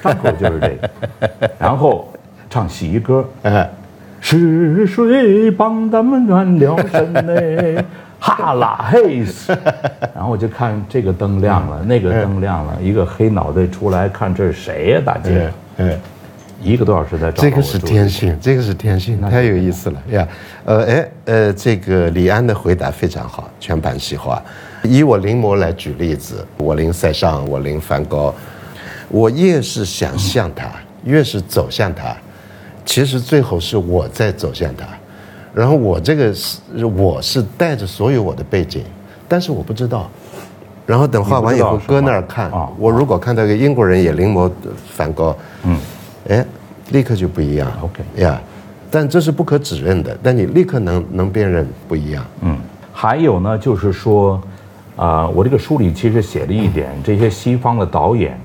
[0.01, 2.09] 张口就是这个，然后
[2.49, 3.69] 唱洗衣歌，哎，
[4.21, 7.83] 是谁帮咱们暖了身呢？
[8.23, 9.53] 哈拉嘿斯，
[10.15, 15.03] 然后我就看这个灯亮了，那个灯亮了，一个黑脑袋出来，看这是谁呀？
[15.05, 15.99] 大姐，哎，
[16.63, 17.43] 一个多小时在找。
[17.43, 20.29] 这个是天性，这个是天性，太有意思了呀。
[20.65, 24.43] 呃，哎，呃，这个李安的回答非常好，全盘西化。
[24.83, 28.35] 以我临摹来举例子，我临塞尚，我临梵高，
[29.09, 30.71] 我越是想像他，
[31.05, 32.17] 越是走向他，
[32.85, 34.87] 其实最后是我在走向他。
[35.53, 38.85] 然后我这个是我是带着所有我的背景，
[39.29, 40.09] 但是我不知道。
[40.87, 44.51] 然后等画完以后搁那儿看，我如果看到一个英国人也临摹
[44.89, 45.79] 梵高，嗯，
[46.29, 46.45] 哎，
[46.91, 47.71] 立刻就不一样。
[47.83, 48.41] OK 呀，
[48.91, 50.17] 但这是不可指认的。
[50.23, 52.25] 但你立刻能能辨认不一样。
[52.43, 52.57] 嗯，
[52.93, 54.41] 还有呢，就是说，
[54.97, 58.39] 啊，我这个书里其实写了一点，这些西方的导演，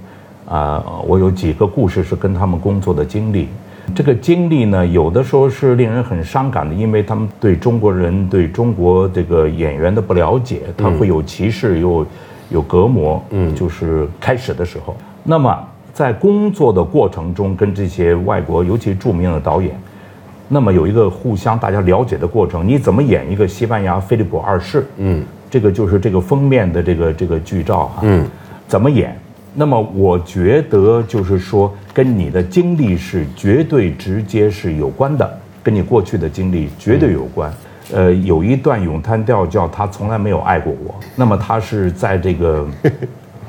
[0.47, 3.49] 啊，我有几个故事是跟他们工作的经历。
[3.93, 12.07] 这个经历呢，有的时候是令人很伤感的，因为他们对中国人、对中国这个演员的不了解，他会有歧视，有
[12.49, 13.23] 有隔膜。
[13.29, 15.55] 嗯，就是开始的时候，那么
[15.95, 19.73] 在工作的过程中，跟这些外国，尤其著名的导演，
[20.49, 22.67] 那么有一个互相大家了解的过程。
[22.67, 24.86] 你怎么演一个西班牙菲利普二世？
[24.97, 28.01] 嗯，这个就是这个封面的这个这个剧照哈。
[28.01, 28.27] 嗯，
[28.67, 29.17] 怎么演？
[29.53, 37.49] 那么我觉得就是说，跟你的经历是绝对直接是有关的，跟你过去的经历绝对有关。
[37.93, 42.67] 呃，有一段咏叹调叫“他从来没有爱过我”，那么他是在这个，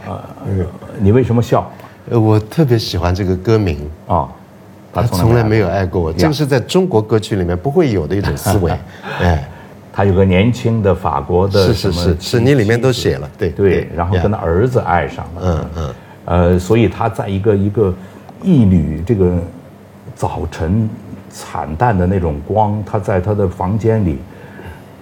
[0.06, 0.20] 呃，
[1.02, 1.68] 你为什么笑？
[2.08, 4.28] 呃，我特别喜欢这个歌名啊，
[4.92, 8.70] 他从来没有爱过我，这个是在中国歌曲里面不会有的一种思维。
[9.20, 9.48] 哎，
[9.92, 15.94] 他有个年轻的法国的是是是，是你里面都写了，对对，然后跟他儿子爱上了，嗯嗯，
[16.26, 17.94] 呃，所以他在一个一个
[18.42, 19.38] 一缕这个
[20.14, 20.88] 早晨
[21.28, 24.18] 惨淡的那种光，他在他的房间里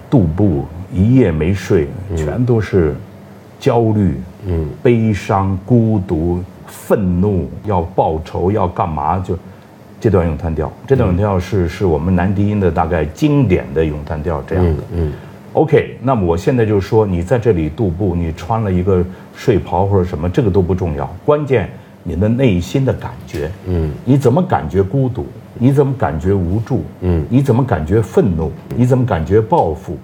[0.09, 2.95] 度步一夜没睡，全都是
[3.59, 6.43] 焦虑、嗯，悲伤、孤独。
[6.67, 9.19] 愤怒要报仇要干嘛？
[9.19, 9.37] 就
[9.99, 14.83] 这段咏叹调，这段咏叹调是是我们男低音的大概经典的咏叹调这样的。
[14.93, 15.11] 嗯
[15.53, 19.03] ，OK，那么我现在就说，你在这里踱步，你穿了一个
[19.35, 21.69] 睡袍或者什么，这个都不重要，关键
[22.03, 23.49] 你的内心的感觉。
[23.67, 25.25] 嗯，你怎么感觉孤独？
[25.57, 26.83] 你怎么感觉无助？
[27.01, 28.51] 嗯，你怎么感觉愤怒？
[28.75, 29.97] 你怎么感觉报复？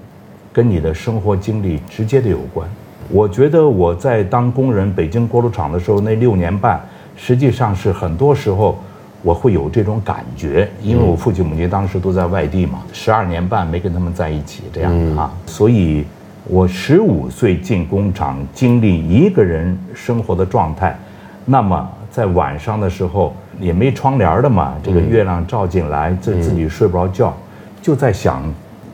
[0.54, 2.67] 跟你的生活经历直接的有关。
[3.12, 6.80] 我觉得我在当工人北京锅炉厂的时候，那六年半，
[7.17, 8.80] 实际上是很多时候
[9.21, 16.06] 我会有这种感觉，因为我父亲母亲当时都在外地嘛，十二年半没跟他们在一起，这样啊，所以
[16.45, 20.97] 我十五岁进工厂，经历一个人生活的状态，
[21.45, 27.34] 那么在晚上的时候也没窗帘的嘛，这个月亮照进来，自自己睡不着觉，
[27.82, 28.41] 就在想，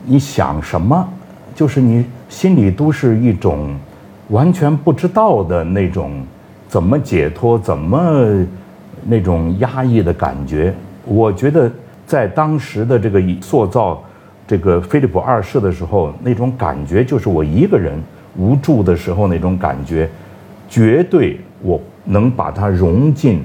[0.04, 1.08] 你想什么，
[1.54, 3.76] 就是你心里都是一种。
[4.28, 6.22] 完全不知道的那种，
[6.68, 7.58] 怎么解脱？
[7.58, 8.46] 怎么
[9.04, 10.74] 那种压抑的感觉？
[11.04, 11.70] 我觉得
[12.06, 14.02] 在当时的这个塑造
[14.46, 17.98] 这个菲利普二世的时候，那种感觉就是我一个人
[18.36, 20.08] 无助的时候那种感觉，
[20.68, 23.42] 绝对我能把它融进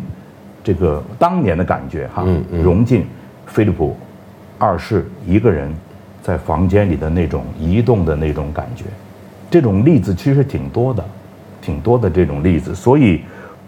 [0.63, 2.25] 这个当年的感觉哈，
[2.61, 3.05] 融进
[3.45, 3.95] 菲利普
[4.57, 5.73] 二世一个人
[6.21, 8.83] 在房间里的那种移动的那种感觉。
[9.53, 11.05] 这种例子其实挺多的，
[11.61, 13.21] 挺多的这种例子，所以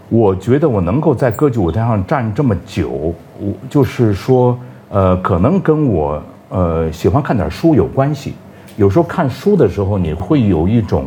[0.10, 4.58] 我觉得我能够在歌剧舞台上站这么久，我就是说，
[4.90, 6.20] 呃，可能跟我
[6.50, 8.34] 呃喜欢看点书有关系。
[8.78, 11.06] 有时候看书的时候，你会有一种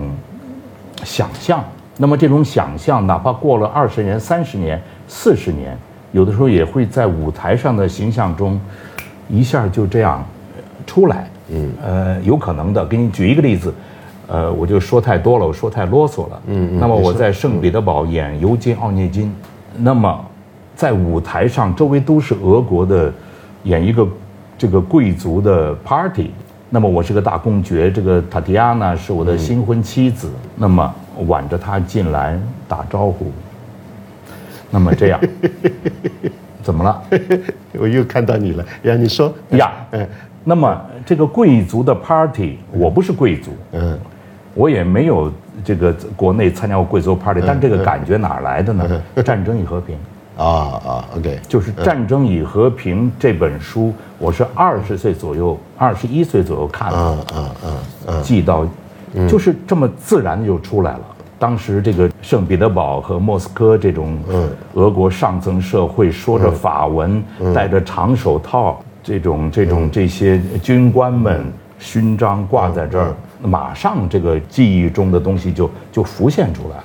[1.02, 1.64] 想象，
[1.96, 5.76] 那么这种想象，哪怕过了二十年、三十年、四十年，
[6.12, 8.60] 有的时候也会在舞台上的形象中
[9.28, 10.24] 一下就这样
[10.86, 11.28] 出来。
[11.50, 12.86] 嗯，呃，有可能的。
[12.86, 13.74] 给你举一个例子。
[14.28, 16.40] 呃，我就说太多了，我说太啰嗦了。
[16.46, 16.78] 嗯嗯。
[16.78, 19.34] 那么我在圣彼得堡演尤金奥涅金，
[19.78, 20.24] 那么
[20.76, 23.12] 在舞台上周围都是俄国的，
[23.64, 24.06] 演一个
[24.56, 26.30] 这个贵族的 party。
[26.70, 30.30] 那么我是个大公爵，这个塔提亚娜是我的新婚妻子。
[30.54, 30.94] 那么
[31.26, 32.38] 挽着她进来
[32.68, 33.32] 打招呼。
[34.70, 35.18] 那么这样，
[36.62, 37.02] 怎么了？
[37.80, 38.62] 我又看到你了。
[38.82, 39.72] 呀，你说呀？
[39.92, 40.06] 嗯。
[40.44, 43.52] 那么这个贵族的 party，我不是贵族。
[43.72, 43.98] 嗯。
[44.58, 45.32] 我也没有
[45.64, 49.02] 这个国内参加过贵族 party，但这个感觉哪来的呢？
[49.24, 49.96] 战争与和平，
[50.36, 50.44] 啊
[50.84, 56.98] 啊，OK，就是《战争与和平》这本书，我是二十岁左右，二十一岁左右看的，
[57.36, 57.76] 嗯嗯
[58.08, 58.66] 嗯，记到，
[59.28, 61.00] 就是这么自然的就出来了。
[61.38, 64.18] 当时这个圣彼得堡和莫斯科这种
[64.74, 67.22] 俄国上层社会，说着法文，
[67.54, 71.44] 戴着长手套，这种这种这些军官们
[71.78, 73.14] 勋章挂在这儿。
[73.40, 76.84] 马上这个记忆中的东西就就浮现出来了，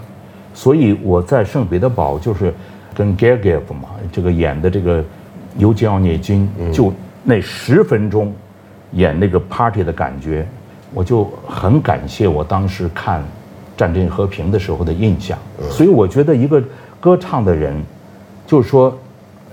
[0.53, 2.53] 所以我在圣彼得堡就是
[2.93, 5.03] 跟 Gergiev 嘛，这个演的这个
[5.57, 8.33] 尤吉奥涅金，就那十分钟
[8.91, 10.47] 演那个 party 的感觉，
[10.93, 13.19] 我就很感谢我当时看
[13.75, 15.37] 《战争与和平》的时候的印象。
[15.71, 16.61] 所以我觉得一个
[16.99, 17.75] 歌唱的人，
[18.45, 18.95] 就是说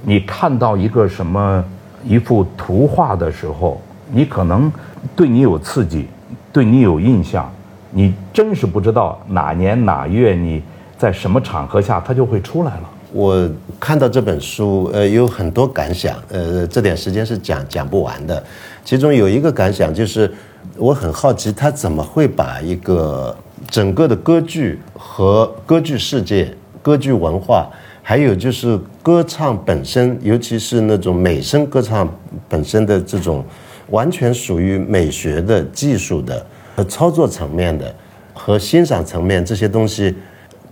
[0.03, 1.65] 你看到一个什么
[2.05, 3.81] 一幅图画的时候，
[4.13, 4.71] 你可能
[5.17, 6.07] 对你有刺激。
[6.53, 7.49] 对你有印象，
[7.93, 10.61] 你真是不知道哪年哪月你
[10.99, 12.91] 在什么场合下，它就会出来了。
[13.13, 18.43] 我看到这本书，呃，有很多感想，呃，这点时间是讲讲不完的。
[18.85, 20.33] 其中有一个感想就是，
[20.77, 23.37] 我很好奇他怎么会把一个
[23.69, 27.69] 整个的歌剧和歌剧世界、歌剧文化，
[28.03, 32.09] 还有就是歌唱本身，尤其是那种美声歌唱
[32.49, 33.45] 本身的这种。
[33.91, 36.45] 完全属于美学的技术的
[36.77, 37.95] 和操作层面的
[38.33, 40.15] 和欣赏层面这些东西，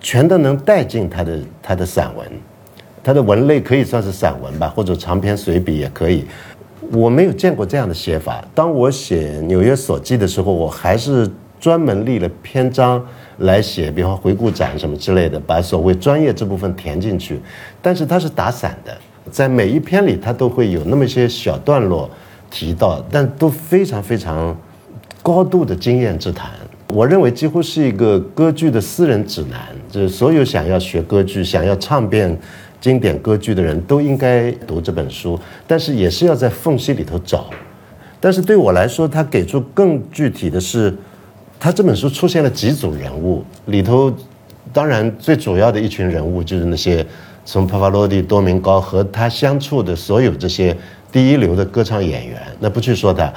[0.01, 2.27] 全都能带进他的他的散文，
[3.03, 6.25] 他的文类可以算是散文吧，或者长篇随笔也可以。
[6.93, 8.43] 我没有见过这样的写法。
[8.55, 11.29] 当我写《纽约所记》的时候，我还是
[11.61, 13.05] 专门立了篇章
[13.39, 17.39] 来写，比方回顾展什么之类的，把所谓专业这部分填进去。
[17.83, 18.97] 但是它是打散的，
[19.31, 22.09] 在每一篇里，它都会有那么一些小段落。
[22.51, 24.57] 提到，但都非常非常
[25.23, 26.51] 高度的经验之谈。
[26.89, 32.39] 我认为几乎是一个歌剧的私人指南，就是所有想要学歌剧、想要唱遍
[32.81, 37.51] 经典歌剧的人都应该读这本书，但是也是要在缝隙里头找。
[38.21, 40.97] 但是对我来说，他给出更具体的是，
[41.61, 44.11] 他这本书出现了几组人物，里头
[44.73, 47.05] 当然最主要的一群人物就是那些
[47.45, 50.77] 从帕瓦罗蒂、多明高和他相处的所有这些
[51.11, 52.41] 第一流的歌唱演员。
[52.61, 53.33] 那不去说他，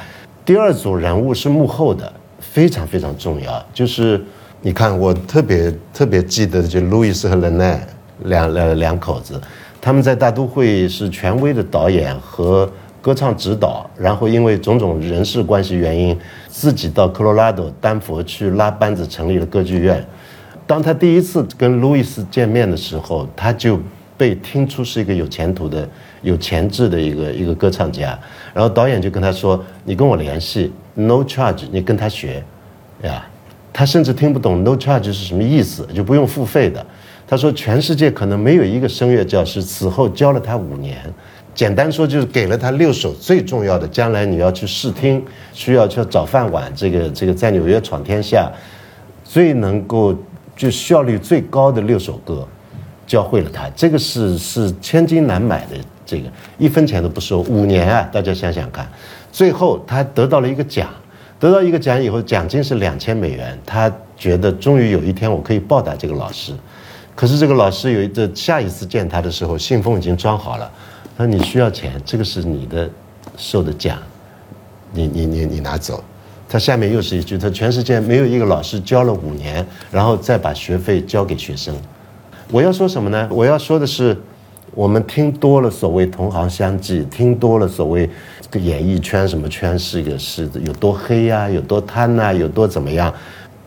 [0.46, 3.66] 第二组人物是幕后的，非常非常重要。
[3.74, 4.22] 就是
[4.62, 7.86] 你看，我特别特别记得就路易斯和伦奈
[8.26, 9.40] 两两两口子，
[9.80, 12.72] 他们在大都会是权威的导演和。
[13.02, 16.16] 歌唱指导，然后因为种种人事关系原因，
[16.48, 20.06] 自己到科罗拉多丹佛去拉班子成立了歌剧院。
[20.68, 23.80] 当他第一次跟路易斯见面的时候，他就
[24.16, 25.90] 被听出是一个有前途的、
[26.22, 28.18] 有潜质的一个一个歌唱家。
[28.54, 32.44] 然后导演就跟他说：“你跟我联系，no charge，你跟他学，
[33.04, 33.26] 呀。”
[33.74, 36.86] 他甚至听不懂 no charge 是什么意思，就不用付费的。
[37.26, 40.98] 他说：“全世界可能没有一个声乐教师此后教了他五年。”
[41.54, 45.22] 简单说就是给了他六首最重要的，将来你要去试听，
[45.54, 48.50] 需要去找饭碗，这个这个在纽约闯天下，
[49.24, 50.16] 最能够
[50.56, 52.48] 就效率最高的六首歌，
[53.06, 53.70] 教会了他。
[53.76, 55.76] 这个是是千金难买的，
[56.12, 58.86] 这个一分钱都不收，五年啊，大家想想看，
[59.32, 60.90] 最后他得到了一个奖，
[61.40, 66.52] 得到一个奖以后，奖金是两千美元，他觉得终于有一天我可以报答这个老师，
[67.16, 70.70] 可是这个老师有一个下一次见他的时候，信封已经装好了。
[71.18, 72.90] 他说你需要钱，这个是你的
[73.38, 73.98] 受的奖，
[74.92, 76.04] 你你你你拿走。
[76.50, 81.74] 他下面又是一句：他全世界没有一个老师教了五年，然后再把学费交给学生。
[82.52, 83.30] 我要说什么呢？
[83.32, 84.18] 我要说的是，
[84.74, 88.10] 我们听多了所谓同行相忌，听多了所谓
[88.40, 93.14] 这个演艺圈什么圈是一个是有多黑呀，有多贪呐，有多怎么样，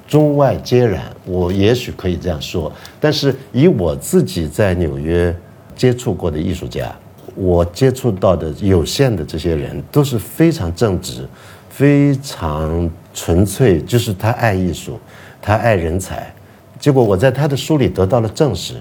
[0.08, 1.02] 中外皆然。
[1.26, 5.34] 我也许可以这样说，但是以我自己在纽约
[5.76, 6.94] 接触过的艺术家。
[7.36, 11.26] 我接触到的有限的这些人都是非常正直、
[11.68, 15.00] 非常纯粹，就是他爱艺术，
[15.42, 16.32] 他爱人才。
[16.78, 18.74] 结果我在他的书里得到了证实，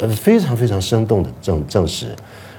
[0.00, 2.06] 呃，非常非常生动的证证实。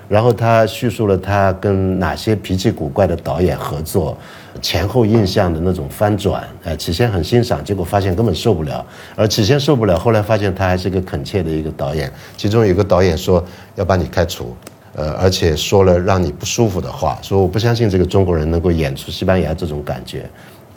[0.08, 4.18] 然后他叙述了他跟哪些脾气古怪的导演合作，
[4.62, 6.44] 前后印象的那种翻转。
[6.66, 8.86] 哎，起先很欣赏，结果发现根本受不了。
[9.16, 12.12] 而起先受不了，后来发现他还是个恳切的一个导演。
[12.36, 13.42] 其中有个导演说
[13.76, 14.54] 要把你开除。
[14.94, 20.30] 呃，而且说了让你不舒服的话，说我不相信这个中国人能够演出西班牙这种感觉，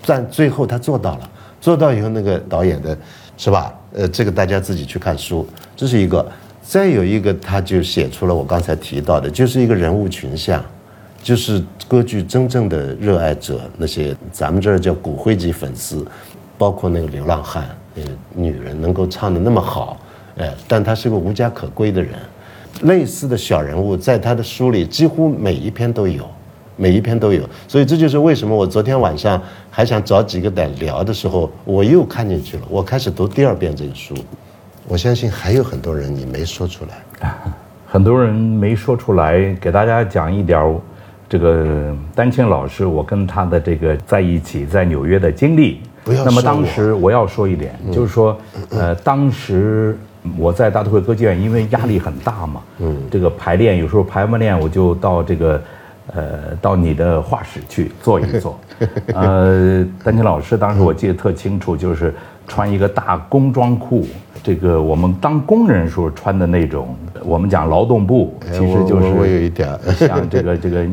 [0.06, 2.96] 但最后他做到了，做到以后那个导演的，
[3.36, 3.74] 是吧？
[3.92, 5.44] 呃，这个大家自己去看书，
[5.74, 6.24] 这是一个。
[6.66, 10.64] 再有一个，他就写出了我刚才提到的，就是一个人物群像，
[11.22, 16.04] 就是歌剧真正的热爱者，那些咱们这儿叫骨灰级粉丝，
[16.56, 19.98] 包括那个流浪汉，那个女人能够唱的那么好，
[20.38, 22.12] 哎，但他是个无家可归的人。
[22.82, 26.26] 类似的小人物，在他的书里几乎每一篇都有，
[26.76, 27.48] 每一篇都有。
[27.68, 29.40] 所以这就是为什么我昨天晚上
[29.70, 32.62] 还想找几个来聊的时候，我又看进去了。
[32.68, 34.12] 我开始读第二遍这个书，
[34.86, 37.30] 我相信还有很多人你没说出来，
[37.86, 39.54] 很多人没说出来。
[39.60, 40.80] 给大家讲一点
[41.28, 45.80] 这个丹青老师，我跟他的这个在一起在纽约的经历。
[46.04, 48.38] 不要那么当时我要说一点，就是说，
[48.70, 49.96] 呃，当时。
[50.38, 55.62] 我在大都会歌剧院，因为压力很大嘛，嗯，这个排练有时候排完练，我就到这个，
[56.14, 58.58] 呃，到你的画室去坐一坐。
[59.12, 62.14] 呃，丹青老师当时我记得特清楚，就是
[62.46, 64.06] 穿一个大工装裤，
[64.42, 69.78] 这个我们当工人时候穿的那种，我们讲劳动布，其实就是我有一点。
[69.96, 70.86] 像这个 这个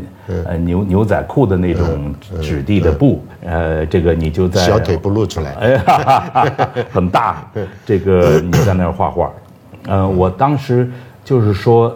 [0.45, 7.45] 呃牛牛仔裤的那种质地的布，呃，这个你就在小腿不露出来，哎呀， 很大，
[7.85, 9.31] 这个你在那儿画画，
[9.87, 10.89] 呃，我当时
[11.23, 11.93] 就是说，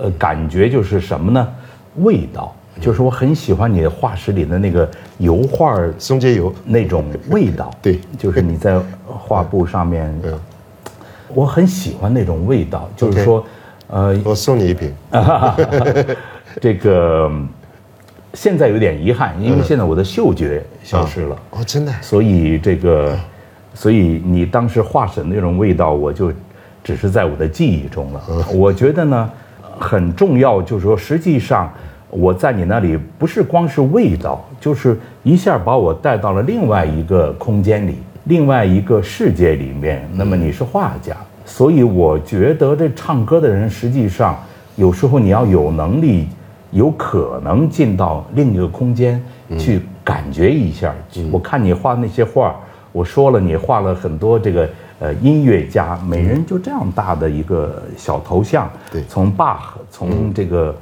[0.00, 1.48] 呃，感觉就是什么呢？
[1.96, 2.54] 味道。
[2.78, 7.70] 就是我很喜欢你画室里的那个油画松节油那种味道。
[7.80, 10.14] 对，就是你在画布上面，
[11.34, 12.88] 我很喜欢那种味道。
[12.94, 13.42] 就是说，
[13.88, 14.94] 呃，我送你一瓶。
[16.60, 17.30] 这个
[18.34, 21.36] 现在有点遗憾，因为现在我的嗅觉消失了。
[21.50, 21.92] 哦，真的。
[22.02, 23.18] 所以这个，
[23.72, 26.30] 所以你当时画室那种味道，我就
[26.84, 28.22] 只是在我的记忆中了。
[28.54, 29.30] 我觉得呢，
[29.78, 31.72] 很重要，就是说，实际上。
[32.10, 40.08] 我在你那里不是光是味道，就是一下把我带到了另外一个空间里，另外一个世界里面。
[40.14, 44.38] 那么你是画家，所以我觉得这唱歌的人实际上
[44.76, 46.28] 有时候你要有能力，
[46.70, 49.22] 有可能进到另一个空间
[49.58, 50.94] 去感觉一下。
[51.32, 52.54] 我看你画那些画，
[52.92, 54.68] 我说了你画了很多这个
[55.00, 58.70] 呃音乐家，每人就这样大的一个小头像。
[58.92, 60.74] 对，从巴赫，从这个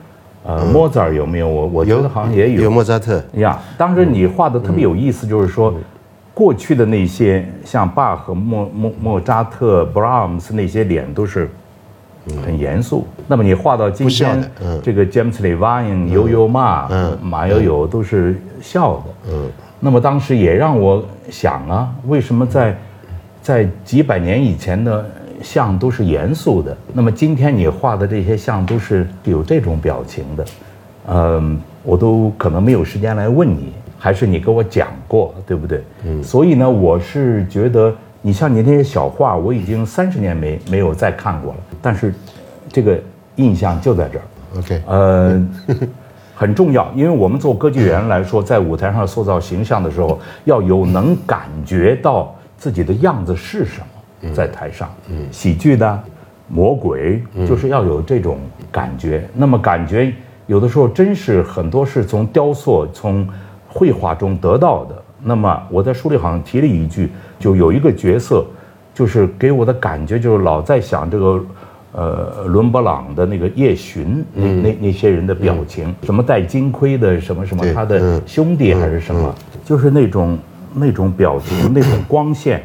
[0.45, 1.49] 呃莫扎尔有没有？
[1.49, 2.62] 我我觉得好像也有。
[2.62, 3.59] 有莫扎特呀。
[3.76, 5.74] 当时你画的特别有意思，就是说，
[6.32, 11.51] 过去的那些像巴赫、莫莫莫扎特、布拉姆斯那些脸都是。
[12.42, 13.07] 很严肃。
[13.28, 14.51] 那么你画到今天，
[14.82, 16.88] 这个 James Levine、悠悠马、
[17.22, 19.03] 马友友都是笑的。
[19.30, 19.51] 嗯。
[19.78, 22.74] 那么当时也让我想啊，为什么在
[23.42, 25.05] 在几百年以前的
[25.45, 26.76] 像都是严肃的？
[26.92, 30.45] 那么今天你画的这些像都是有这种表情的？
[31.07, 35.84] 嗯，我都可能没有时间来问你，还是你给我讲过，对不对？
[36.05, 36.24] 嗯。
[36.24, 37.95] 所以呢，我是觉得。
[38.26, 42.14] 你像你那些小画，我已经三十年没没有再看过了，但是
[42.72, 42.99] 这个
[43.36, 44.24] 印象就在这儿。
[44.57, 45.49] OK，呃，
[46.34, 53.93] 很重要，因为我们做歌剧员来说，在舞台上塑造形象的时候，要有能感觉到自己的样子是什么，
[54.33, 54.89] 在台上，
[55.31, 56.03] 喜剧的
[56.49, 58.39] 魔鬼，就是要有这种
[58.70, 59.29] 感觉。
[59.35, 60.12] 那么感觉
[60.47, 63.29] 有的时候真是很多是从雕塑、从
[63.68, 65.03] 绘画中得到的。
[65.22, 67.11] 那么我在书里好像提了一句。
[67.37, 68.43] 就有一个角色，
[68.95, 71.45] 就是给我的感觉就是老在想这个，
[71.93, 80.39] 呃，伦勃朗的那个夜巡那那那些人的表情，什么戴金盔的什么什么他的兄弟还是什么，就是那种
[80.72, 82.62] 那种表情 那种光线，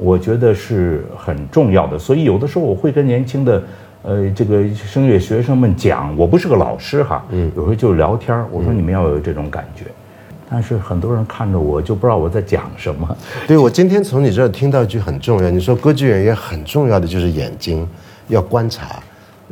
[0.00, 1.98] 我觉得是很重要的。
[1.98, 3.62] 所以有的时候我会跟年轻的，
[4.02, 9.84] 呃，这个声乐学生们讲，我不是个老师哈，嗯有时候就聊天我说你们要有这种感觉。
[10.52, 13.16] 但是很多人看着我就不知道我在讲什么。
[13.46, 17.86] 对，我今天从你这儿听到一句很重要，你说歌剧演员很重要的就是眼睛
[18.28, 19.00] 要观察，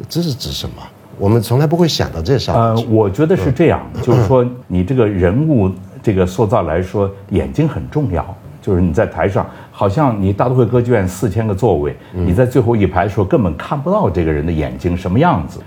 [0.08, 0.82] 这是指什么？
[1.18, 2.54] 我们从来不会想到这上。
[2.56, 5.70] 呃，我觉得是这样，就是说你这个人物
[6.02, 8.36] 这个塑造来说，眼睛很重要。
[8.60, 9.48] 就是你在台上，
[9.78, 15.60] 好像你大都会歌剧院四千个座位，你在最后一排的时候根本看不到这个人的眼睛什么样子，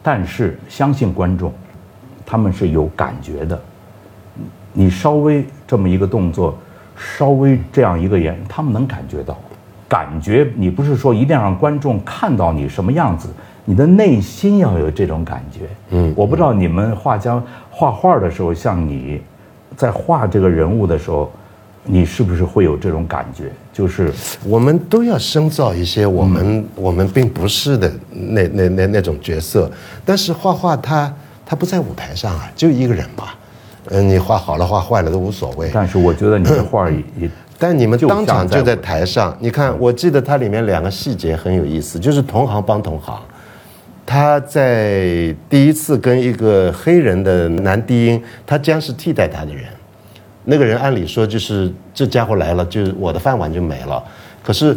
[0.00, 1.52] 但是相信观众，
[2.24, 3.60] 他们是有感觉的。
[4.72, 6.56] 你稍微这么一个动作，
[6.96, 9.36] 稍微这样一个眼，他们能感觉到，
[9.88, 13.28] 感觉你不是说一定要让观众看到你什么样子，
[13.64, 15.62] 你的内心要有这种感觉。
[15.90, 17.42] 嗯，我不知道你们画家
[17.72, 19.20] 画画的时候，像你，
[19.76, 21.28] 在画这个人物的时候，
[21.88, 23.50] 你是不是会有这种感觉？
[23.72, 24.12] 就是
[24.44, 29.70] 我们都要深造一些我们我们并不是的那那那那种角色，
[30.04, 31.12] 但是画画他
[31.46, 33.24] 他不在舞台上啊，就一个人嘛。
[33.90, 35.70] 嗯，你画好了画坏了都无所谓。
[35.72, 39.34] 但是我觉得你的画也， 但你们当场就在台上。
[39.40, 43.18] 你看，我记得它里面两个细节很有意思，就是同行帮同行。
[44.04, 49.64] 他在第一次跟一个黑人的男低音，他将是替代他的人。
[50.50, 54.02] 那个人按理说就是这家伙来了，就是我的饭碗就没了。
[54.42, 54.74] 可是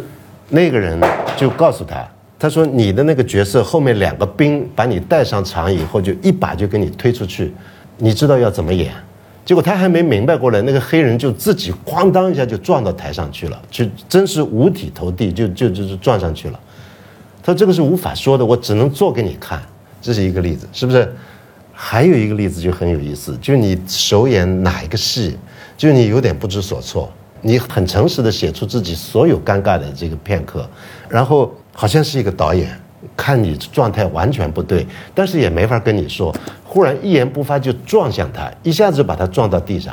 [0.50, 1.00] 那个人
[1.34, 2.06] 就告诉他，
[2.38, 7.54] 他说你的那个角色后面两个兵把你带上场以后，就一把就给你推出去。
[7.96, 8.92] 你知道要怎么演，
[9.46, 16.60] 结果他还没明白过来，那个黑人就自己哐当一下就撞到台上去了，就真是五体投地，就就就是撞上去了。
[17.42, 19.62] 他说这个是无法说的，我只能做给你看，
[20.02, 21.10] 这是一个例子，是不是？
[21.84, 25.36] 还有一个例子就很有意思，就你首演哪一个戏，
[25.76, 30.64] 就你有点不知所措，你很诚实的写出自己所有尴尬的这个片刻，
[31.08, 32.70] 然后好像是一个导演。
[33.16, 36.32] 看你状态完全不对，但是也没法跟你说。
[36.62, 39.92] 忽然一言不发就撞向他，一下子把他撞到地上。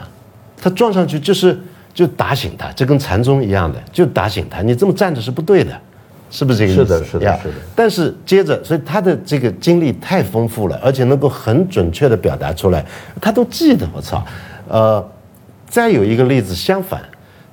[0.61, 1.59] 他撞上去就是
[1.91, 4.61] 就打醒他，这跟禅宗一样的，就打醒他。
[4.61, 5.81] 你这么站着是不对的，
[6.29, 6.81] 是不是这个意思？
[6.83, 7.53] 是的，是的，是的。
[7.75, 12.85] 但是接着，所以他的这个经历太丰富了，而且能够很准确的表达出来，
[13.21, 13.87] 他都记得。
[13.93, 14.23] 我操，
[14.67, 15.05] 呃，
[15.67, 17.01] 再有一个例子相反，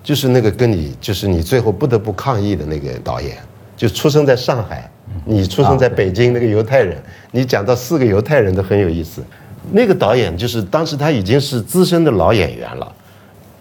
[0.02, 3.36] 就是那个跟你就是你最后不得不抗议的那个导演，
[3.76, 4.90] 就出生在上海。
[5.24, 6.96] 你出生在北京，那个犹太人，
[7.30, 9.22] 你讲到四个犹太人都很有意思。
[9.70, 12.92] 那个导演就是当时他已经是资深的老演员了，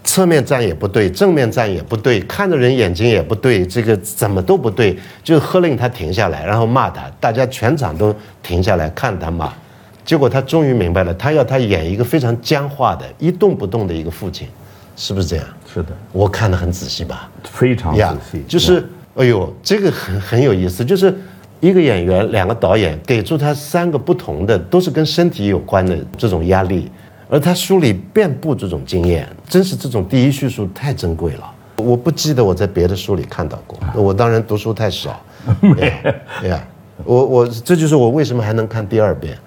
[0.06, 9.51] 侧面站也不对，正面站也不对，看着人眼睛也不对，这个怎么都不对，就喝令他停下来，然后骂他，大家全场都停下来看他骂。
[10.06, 14.47] 结果他终于明白了，他要他演一个非常僵化的、一动不动的一个父亲，
[14.95, 15.45] 是不是这样？
[15.74, 17.30] 是的，我看得很仔细吧？
[17.43, 21.14] 非常仔细，就是，哎呦，这个很很有意思，就是。
[21.62, 26.91] 一个演员，两个导演给出他三个不同的，都是跟身体有关的这种压力，
[27.30, 31.52] 而他书里遍布这种经验，真是这种第一叙述太珍贵了。
[31.78, 35.20] 我不记得我在别的书里看到过，我当然读书太少。
[36.42, 36.64] 对呀，
[37.04, 39.38] 我我这就是我为什么还能看第二遍。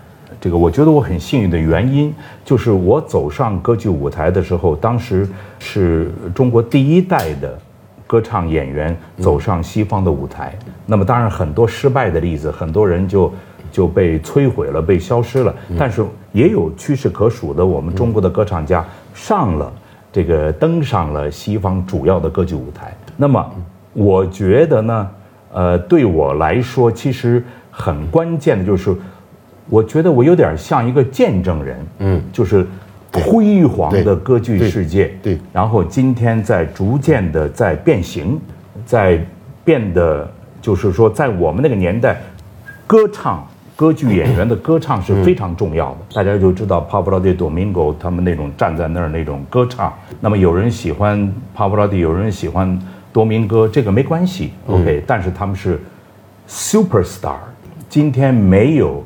[0.40, 2.14] 这个我觉得我很幸运的原因，
[2.44, 7.58] 就是我走上歌剧舞台的时候，当时是中国第一代的
[8.06, 10.56] 歌唱演员走上西方的舞台。
[10.86, 13.32] 那么当然很多失败的例子，很多人就
[13.70, 15.54] 就被摧毁了，被消失了。
[15.78, 19.72] 但是也有屈指可数的我们中国的歌唱家上了
[20.12, 22.96] 这个登上了西方主要的歌剧舞台。
[23.16, 23.44] 那么
[23.92, 25.08] 我觉得呢，
[25.52, 28.94] 呃，对我来说其实很关键的就是，
[29.68, 32.66] 我觉得我有点像一个见证人，嗯，就是。
[33.10, 38.38] 辉煌的歌剧世界，对，然后今天在逐渐的在变形，
[38.84, 39.18] 在
[39.64, 42.20] 变得，就是说，在我们那个年代，
[42.86, 43.48] 歌唱
[43.78, 45.98] 歌剧演员的歌唱是非常重要的。
[46.12, 49.94] 大家就知道 Pavarotti、Domingo 他们那种站在那儿那种歌唱。
[50.18, 52.76] 那么有人喜欢 Pavarotti，有人喜欢
[53.12, 55.00] 多明戈，这个没关系，OK。
[55.06, 55.80] 但是他们是
[56.48, 57.36] superstar，
[57.88, 59.04] 今天没有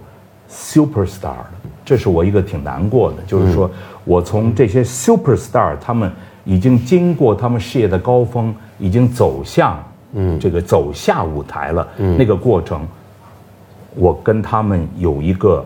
[0.51, 1.35] superstar
[1.85, 3.71] 这是我一个挺难过的，就是说。
[4.05, 6.11] 我从这些 super star，他们
[6.45, 9.79] 已经经过他们事业的高峰，已经走向
[10.15, 11.87] 嗯这个走下舞台了。
[11.99, 12.81] 嗯，那个过程，
[13.95, 15.65] 我跟他们有一个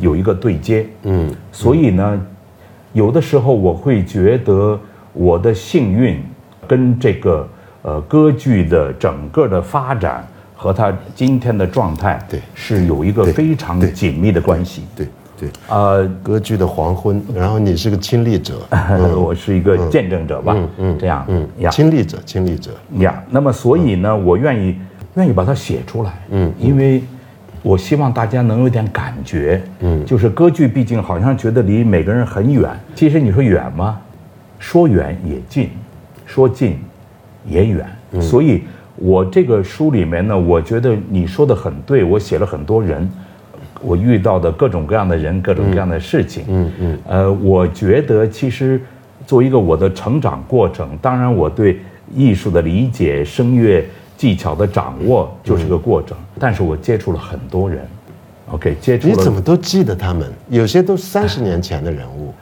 [0.00, 0.86] 有一个对接。
[1.02, 2.20] 嗯，所以呢，
[2.92, 4.78] 有的时候我会觉得
[5.12, 6.22] 我的幸运
[6.66, 7.48] 跟这个
[7.82, 12.40] 呃歌剧的整个的发展和他今天的状态对。
[12.54, 14.82] 是有一个非常紧密的关系。
[14.96, 15.06] 对。
[15.36, 18.54] 对，呃，歌剧的黄昏，然后你是个亲历者，
[19.18, 21.48] 我是一个见证者吧，嗯嗯，这样，嗯。
[21.58, 22.70] 呀，亲历者，亲历者。
[23.00, 23.20] 呀。
[23.28, 24.76] 那么，所以呢，我愿意
[25.16, 27.02] 愿意把它写出来，嗯，因为
[27.64, 33.98] 我希望大家能有点感觉，嗯，就是歌剧毕竟好像觉得离每个人很远，其实你说远吗？
[34.58, 35.70] 说远也近，
[36.26, 36.78] 说近
[37.48, 37.86] 也远，
[38.20, 38.64] 所以
[38.96, 43.10] 我这个书里面呢，我觉得你说的很对，我写了很多人。
[43.80, 48.80] 我遇到的各种各样的人，各种各样的事情，嗯嗯，呃，我觉得其实
[49.26, 51.78] 作为一个我的成长过程，当然我对
[52.14, 53.84] 艺术的理解、声乐
[54.16, 56.16] 技巧的掌握就是个过程。
[56.38, 57.86] 但是我接触了很多人
[58.50, 60.30] ，OK，接触你怎么都记得他们？
[60.48, 62.32] 有些都三十年前的人物，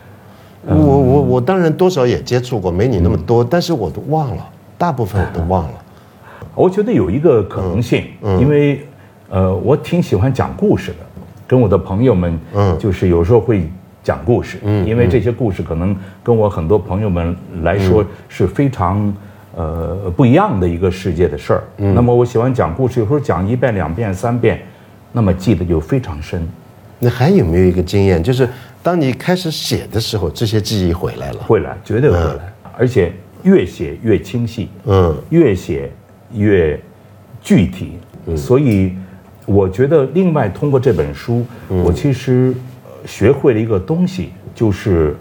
[0.67, 5.75] 我我我当然多少也接触过，没你那么多，但是我都忘了，大部分我都忘了。
[6.55, 8.07] 我觉得有一个可能性，
[8.39, 8.87] 因为
[9.31, 10.97] 呃，我挺喜欢讲故事的。
[11.45, 13.71] 跟我的朋友们，嗯，就是有时候会
[14.03, 19.13] 讲故事，嗯，因为这些故事可能跟我很多朋友们来说是非常，
[19.55, 21.63] 呃，不一样的一个世界的事儿。
[21.79, 24.61] 嗯，那么我喜欢讲故事，有时候讲一遍、两遍、三遍，
[25.13, 26.47] 那么记得就非常深。
[26.99, 28.49] 那还有没有一个经验，就是
[28.83, 31.39] 当你开始写的时候，这些记忆回来了？
[31.43, 35.91] 会来，绝对会来，而且越写越清晰，嗯，越写
[36.35, 36.79] 越
[37.43, 37.99] 具体，
[38.37, 38.93] 所以。
[39.45, 42.55] 我觉得，另外通过这本书，我其实
[43.05, 45.17] 学会了一个东西，就是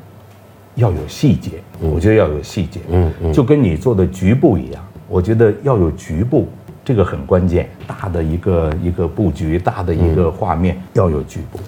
[0.75, 1.51] 要有细节。
[1.79, 4.85] 我觉得要有细节，嗯嗯，就跟你做的局部一样。
[5.07, 6.47] 我觉得要有局部，
[6.85, 7.69] 这个很关键。
[7.85, 11.59] 大的一个一个布局，大的一个画面，要有局部，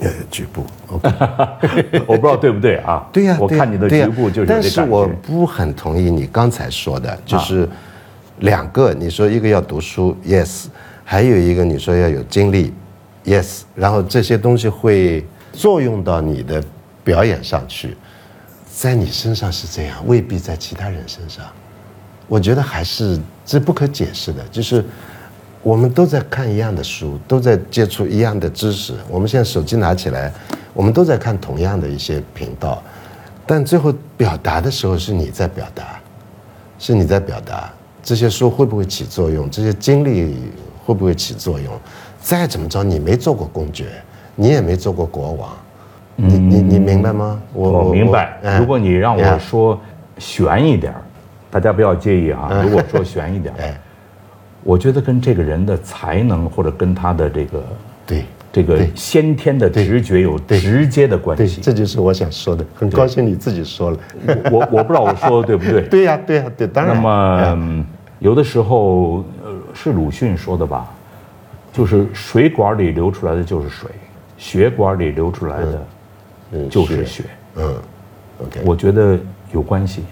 [0.00, 1.10] 要有局部， OK，。
[2.06, 3.06] 我不知道对不对啊？
[3.12, 7.68] 对呀，我看你的局部就是这但是我不很同意你刚才说的，就是
[8.40, 8.92] 两个。
[8.92, 10.66] 你说一个要读书，yes。
[11.08, 12.74] 还有一个，你说要有经历
[13.24, 16.60] ，yes，然后这些东西会作用到你的
[17.04, 17.96] 表演上去，
[18.76, 21.46] 在你身上是这样，未必在其他人身上。
[22.28, 24.84] 我觉得还是这不可解释的，就是
[25.62, 28.92] 我们都在看一样的书，都在接触一样的知识。
[29.08, 30.30] 我们现在手机拿起来，
[30.74, 32.82] 我们都在看同样的一些频道，
[33.46, 35.98] 但最后表达的时候是你在表达，
[36.78, 37.72] 是你在表达。
[38.02, 39.50] 这些书会不会起作用？
[39.50, 40.36] 这些经历。
[40.84, 41.76] 会不会起作用？
[42.22, 43.86] 再怎么着，你没做过公爵，
[44.36, 45.50] 你也没做过国王，
[46.16, 47.40] 你你你明白吗？
[47.52, 48.38] 我明白。
[48.58, 49.80] 如果你让我说
[50.18, 50.92] 悬一点
[51.50, 52.62] 大家不要介意啊。
[52.64, 53.54] 如果说悬一点
[54.64, 57.64] 我觉得跟这个人的才能或者跟他的这个
[58.06, 61.60] 对这个先天的直觉有直接的关系。
[61.60, 62.64] 这就是我想说的。
[62.74, 63.98] 很高兴你自己说了。
[64.50, 65.82] 我我不知道我说的对不对？
[65.88, 66.94] 对呀对呀对，当然。
[66.94, 67.84] 那么
[68.18, 69.24] 有的时候。
[69.78, 70.90] 是鲁迅说的吧？
[71.70, 73.90] 就是水管里流出来的就是水，
[74.38, 75.86] 血管里流出来的
[76.70, 77.24] 就是血。
[77.56, 77.74] 嗯
[78.42, 79.18] ，OK，我觉得
[79.52, 80.02] 有关系，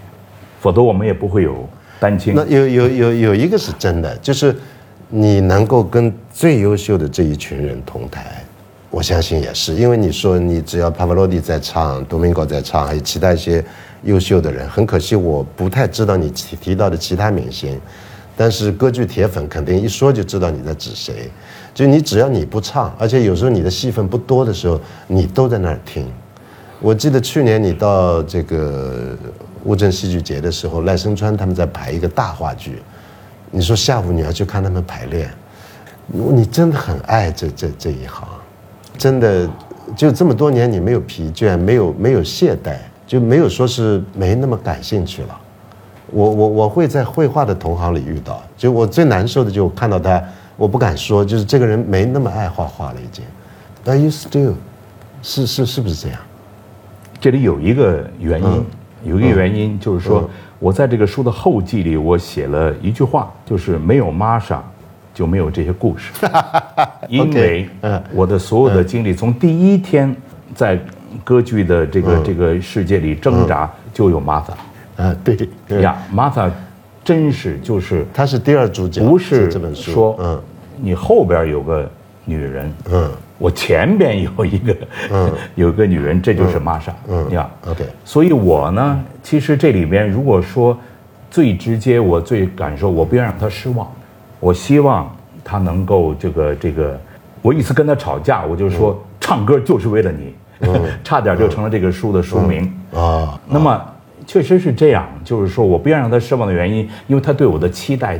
[0.59, 1.67] 否则我们也不会有
[1.99, 2.33] 丹青。
[2.35, 4.55] 那有有有有一个是真的，就是
[5.09, 8.43] 你能够跟最优秀的这一群人同台，
[8.89, 13.63] 我相信也是，因为你说你只要帕瓦罗蒂在唱，多明戈在唱，还有其他一些
[14.03, 17.79] 优秀的人，很可惜我不太知道你提提到的其他明星。
[18.37, 21.29] 但是歌剧铁粉肯定一说就知道你在指谁，
[21.73, 24.77] 就你只要你不唱，而且有时候你的戏份不多的时候，
[25.07, 26.05] 你都在那儿听。
[26.85, 29.17] 我记得去年你到这个
[29.63, 32.79] 乌镇戏剧节的时候，赖声川他们在排一个大话剧，
[33.49, 35.27] 你说下午你要去看他们排练，
[36.05, 38.27] 你真的很爱这这这一行，
[38.99, 39.49] 真的
[39.95, 42.75] 就这么多年你没有疲倦，没有没有懈怠，
[43.07, 45.35] 就没有说是没那么感兴趣了。
[46.11, 50.23] 我我我会在绘画的同行里遇到，就我最难受的就看到他，
[50.55, 53.25] 我不敢说，就是这个人没那么爱画画了已经。
[53.85, 54.53] Are you still？
[55.23, 56.19] 是是是不是这样？
[57.25, 58.65] 这里有一个原因，
[59.03, 64.63] 有一个原因就是说，我在这个书的后记里，我写了一句话，就是没有玛莎，
[65.11, 66.13] 就没有这些故事。
[67.09, 67.67] 因为
[68.13, 70.15] 我的所有的经历，从第一天
[70.53, 70.79] 在
[71.23, 75.03] 歌剧的这个这个世界里挣扎，就有玛莎。
[75.03, 76.47] 啊，对呀，玛莎
[77.03, 79.91] 真是就是她是第二主角，不是这本书。
[79.91, 80.39] 说，嗯，
[80.79, 81.89] 你后边有个
[82.23, 83.09] 女人，嗯。
[83.37, 84.75] 我前边有一个，
[85.11, 87.85] 嗯，有个女人，这就是玛莎，嗯呀，OK。
[88.05, 90.77] 所以我呢，其实这里边如果说
[91.29, 93.91] 最直接，我最感受，我不要让她失望，
[94.39, 95.13] 我希望
[95.43, 96.97] 她能够这个这个。
[97.41, 100.33] 我一次跟她吵架，我就说唱歌就是为了你，
[101.03, 103.37] 差点就成了这个书的书名啊。
[103.47, 103.85] 那么
[104.25, 108.17] 确实是这样，就是说我不要让她失望的原因，因为她对我的期待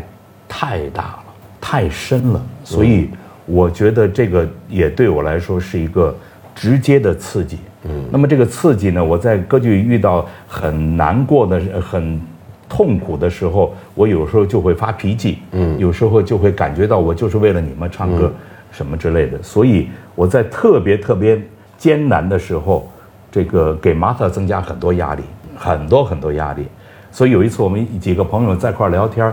[0.48, 1.24] 太大了，
[1.62, 3.10] 太深了，所以。
[3.46, 6.16] 我觉得这个也对我来说是一个
[6.56, 7.60] 直接的刺激。
[7.84, 12.20] 嗯，那么这个刺激呢，我在歌剧遇到很难过的、很
[12.68, 15.38] 痛苦的时候，我有时候就会发脾气。
[15.52, 18.32] 嗯，有时候就会感觉到我就是为了你们唱歌，
[18.72, 19.42] 什么之类的。
[19.44, 21.40] 所以我在特别特别
[21.78, 22.90] 艰难的时候，
[23.32, 25.22] 这个给玛塔增加很多压力，
[25.56, 26.66] 很多很多压力。
[27.12, 29.32] 所以有一次我们几个朋友在一块聊天，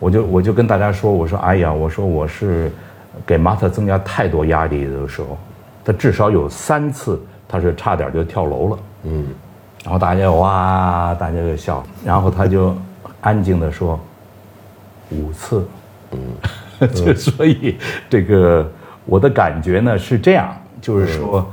[0.00, 2.72] 我就我就跟大家说，我说哎呀，我说我是。
[3.26, 5.38] 给马特增加太多压力的时候，
[5.84, 8.78] 他至少有三次，他是差点就跳楼了。
[9.04, 9.26] 嗯，
[9.84, 12.74] 然后大家哇，大家就笑，然后他就
[13.20, 13.98] 安静的说
[15.10, 15.66] 五次。
[16.12, 17.76] 嗯， 就所以
[18.08, 18.70] 这个
[19.04, 21.46] 我的感觉呢是这样，就是说，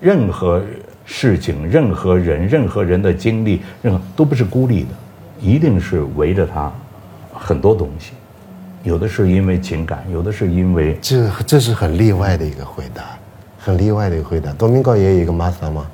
[0.00, 0.60] 任何
[1.04, 4.88] 事情、任何人、任何人的经历，任何都不是孤立的，
[5.40, 6.70] 一定是围着他
[7.32, 8.12] 很多东西。
[8.86, 13.02] 有的是因为情感，有的是因为这这是很例外的一个回答，
[13.58, 14.52] 很例外的一个回答。
[14.52, 15.84] 多明高也有一个玛莎吗？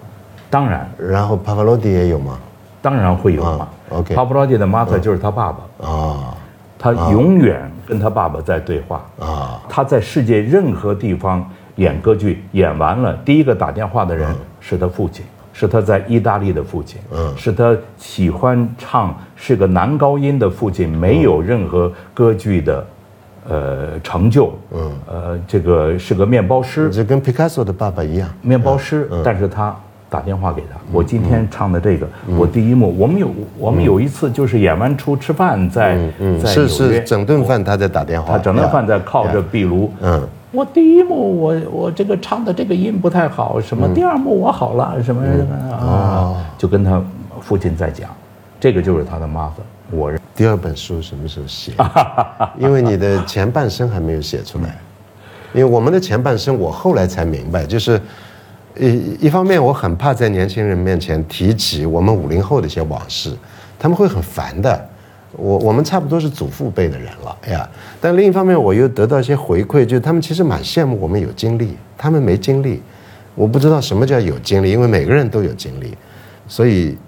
[0.50, 0.86] 当然。
[0.98, 2.38] 然后帕帕罗蒂也有吗？
[2.82, 3.66] 当然会有嘛。
[3.88, 4.14] OK。
[4.14, 6.36] 帕帕罗蒂的玛莎就是他爸爸啊，
[6.78, 9.62] 他永远跟他爸爸在对话啊。
[9.70, 15.24] 他在世界任何地方演歌剧，演完了第一个打电话的人是他父亲。
[15.52, 22.86] 是他在意大利的父亲，嗯，是他喜欢唱，是个男高音的父亲，没有任何歌剧的，
[23.48, 29.76] 呃，成就，嗯，呃，这个是个面包师，就跟皮卡索的爸爸一样，面包师，但是他
[30.08, 33.28] 打电话给他，我今天唱的这个，我第一幕，我们有
[33.58, 35.98] 我们有一次就是演完出吃饭，在
[36.42, 40.26] 在是是整顿饭他在打电话，他整顿饭在靠着壁炉，嗯。
[40.52, 47.02] 我第一幕我我这个唱的这个音不太好，什么第二幕我好了，什么什么啊，就跟他
[47.40, 48.10] 父亲在讲，
[48.60, 49.54] 这个就是他的妈妈。
[49.90, 51.72] 我第二本书什么时候写？
[52.58, 54.76] 因为你的前半生还没有写出来，
[55.54, 57.98] 因为我们的前半生我后来才明白，就是
[58.78, 63.34] 一一方面我很怕在年轻人面前提起我们五零后的一些往事，
[63.78, 64.88] 他们会很烦的。
[65.36, 67.68] 我我们差不多是祖父辈的人了哎呀，
[68.00, 72.82] 但另一方面我又得到一些回馈，就是他们其实蛮羡慕我们有经历，他们没经历，
[73.34, 75.96] 我不知道什么叫有经历，因为每个人都有经历，
[76.46, 76.98] 所以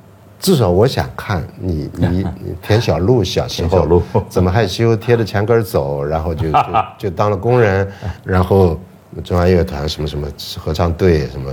[0.41, 2.27] 至少我想看你你
[2.63, 6.59] 田小璐小时候怎么害羞贴着墙根走，然后就就
[6.99, 7.87] 就当了工人，
[8.25, 8.79] 然后
[9.23, 10.27] 中央乐团什么什么
[10.59, 11.53] 合唱队什么，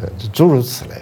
[0.00, 0.92] 呃诸如此类。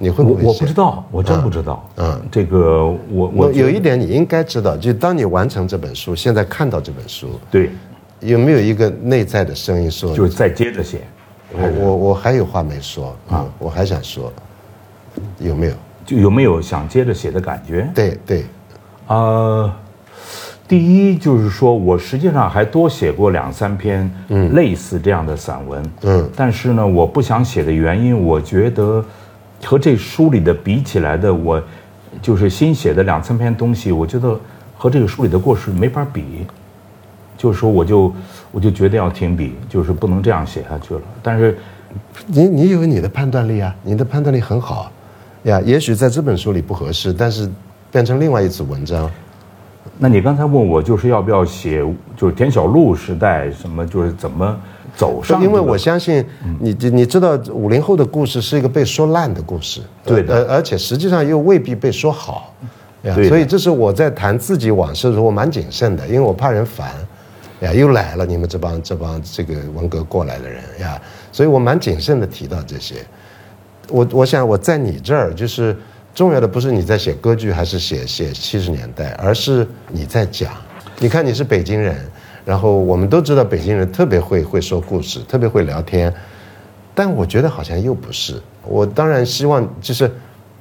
[0.00, 0.44] 你会不会？
[0.44, 1.84] 我不知道，我真不知道。
[1.96, 7.70] 嗯，这个我我有一点你应该知道，就当你完成这本书，现在看到这本书，对，
[8.20, 11.00] 有没有一个内在的声音说，就是再接着写？
[11.52, 14.32] 我我我还有话没说啊，我还想说，
[15.40, 15.72] 有没有？
[16.06, 17.90] 就有没有想接着写的感觉？
[17.92, 18.44] 对对，
[19.08, 19.68] 呃，
[20.68, 24.08] 第一就是说我实际上还多写过两三篇
[24.52, 29.04] 类似这样的散文，嗯，但是呢，我不想写的原因，我觉得。
[29.64, 31.62] 和这书里的比起来的，我
[32.22, 34.38] 就是新写的两三篇东西，我觉得
[34.76, 36.46] 和这个书里的故事没法比。
[37.36, 38.12] 就是说，我就
[38.50, 41.00] 我就决定要停笔，就是不能这样写下去了。
[41.22, 41.56] 但是，
[42.26, 44.90] 你你有你的判断力啊，你的判断力很好
[45.44, 45.60] 呀。
[45.60, 47.48] 也许在这本书里不合适，但是
[47.92, 49.08] 变成另外一组文章。
[49.98, 51.80] 那你刚才问我，就是要不要写，
[52.16, 54.58] 就是田小璐时代什么，就是怎么
[54.98, 55.40] 走上。
[55.40, 56.22] 因为我相信
[56.58, 62.52] 你，你知道五零后的故事是一个被说烂的故事，对的，而而且实际上又未必被说好，
[63.26, 66.90] 所以这是我在谈自己往事的时候，我蛮谨慎的，因为我怕人烦，
[67.60, 72.96] 呀，又来了你们这帮这帮这个文革过来的人呀，所以我蛮谨慎的提到这些。
[73.88, 75.74] 我我想我在你这儿就是
[76.14, 80.52] 重要的不是你在写歌剧还是写写七十年代，而是你在讲。
[80.98, 81.96] 你看你是北京人。
[82.48, 86.10] 然后我们都知道北京人特别会会说故事，特别会聊天，
[86.94, 88.40] 但我觉得好像又不是。
[88.66, 90.10] 我当然希望就是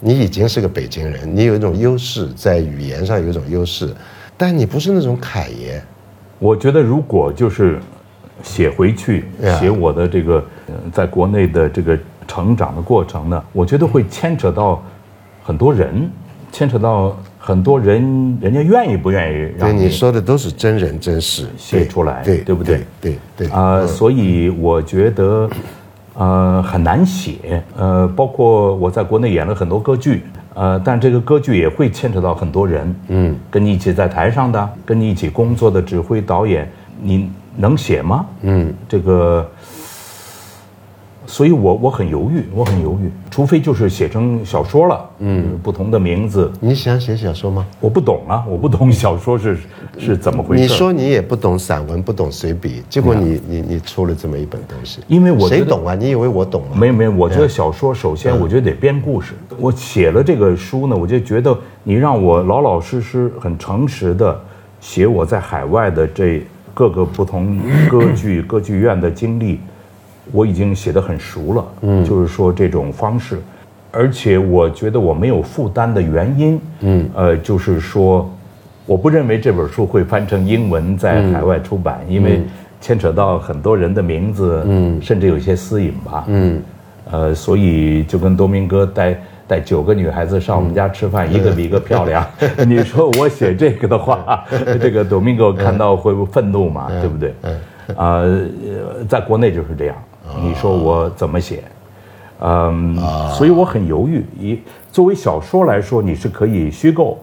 [0.01, 3.95] 你已经是个北京人，你有一种优势在语言上有一种优势，
[4.35, 5.81] 但你不是那种侃爷。
[6.39, 7.79] 我觉得如果就是
[8.43, 9.23] 写回去
[9.57, 10.43] 写我的这个
[10.91, 14.83] 在国内的这个成长的过程呢，我觉得会牵扯到
[15.41, 16.11] 很多人，
[16.51, 17.17] 牵扯到。
[17.47, 22.81] 很多人，人家愿意不愿意让你说的都是真人真事写出来，对对不对？
[22.99, 25.49] 对对啊，所以我觉得，
[26.15, 27.63] 呃，很难写。
[27.77, 30.23] 呃，包括我在国内演了很多歌剧，
[30.55, 36.69] 呃，但这个歌剧也会牵扯到很多人，嗯，跟你一起在台上的，跟你一起工作的指挥导演，
[37.01, 38.25] 你能写吗？
[38.41, 39.49] 嗯，这个。
[41.29, 46.49] 所以，我我很犹豫，我很犹豫，除非就是写成小说了，嗯，不同的名字。
[46.61, 47.65] 你想写小说吗？
[47.81, 49.57] 我不懂啊，我不懂小说是
[49.97, 50.61] 是怎么回事。
[50.61, 55.01] 你说你也不懂散文，不懂随笔，结果你你你出了这么一本东西。
[55.07, 55.93] 因为我谁懂啊？
[55.93, 56.77] 你以为我懂吗？
[56.77, 59.33] 没有没有，我觉得小说首先我觉得得编故事。
[59.59, 61.53] 我写了这个书呢，我就觉得
[61.83, 64.39] 你让我老老实实、很诚实的
[64.79, 66.41] 写我在海外的这
[66.73, 67.59] 各个不同
[67.89, 69.59] 歌剧歌剧院的经历。
[70.31, 73.39] 我已经写得很熟了，嗯，就是说这种方式，
[73.91, 78.29] 而且我觉得我没有负担的原因，嗯，呃，就是说，
[78.85, 82.41] 我不认为这本书会翻成英文在海外出版，因为
[82.79, 86.61] 牵扯到很多人的名字，嗯，甚至有些私隐吧，嗯，
[87.11, 89.17] 呃，所以就跟多明哥带
[89.47, 92.25] 带九个女孩子上我们家吃饭，一个比一个漂亮，
[92.67, 94.43] 你说我写这个的话，
[94.79, 96.87] 这个多明哥看到会不会愤怒嘛？
[97.01, 97.33] 对不对？
[97.95, 98.21] 啊，
[99.07, 99.95] 在国内就是这样。
[100.41, 101.63] 你说我怎么写？
[102.39, 102.95] 嗯，
[103.33, 104.23] 所以我很犹豫。
[104.39, 104.59] 以
[104.91, 107.17] 作为小说来说，你是可以虚构，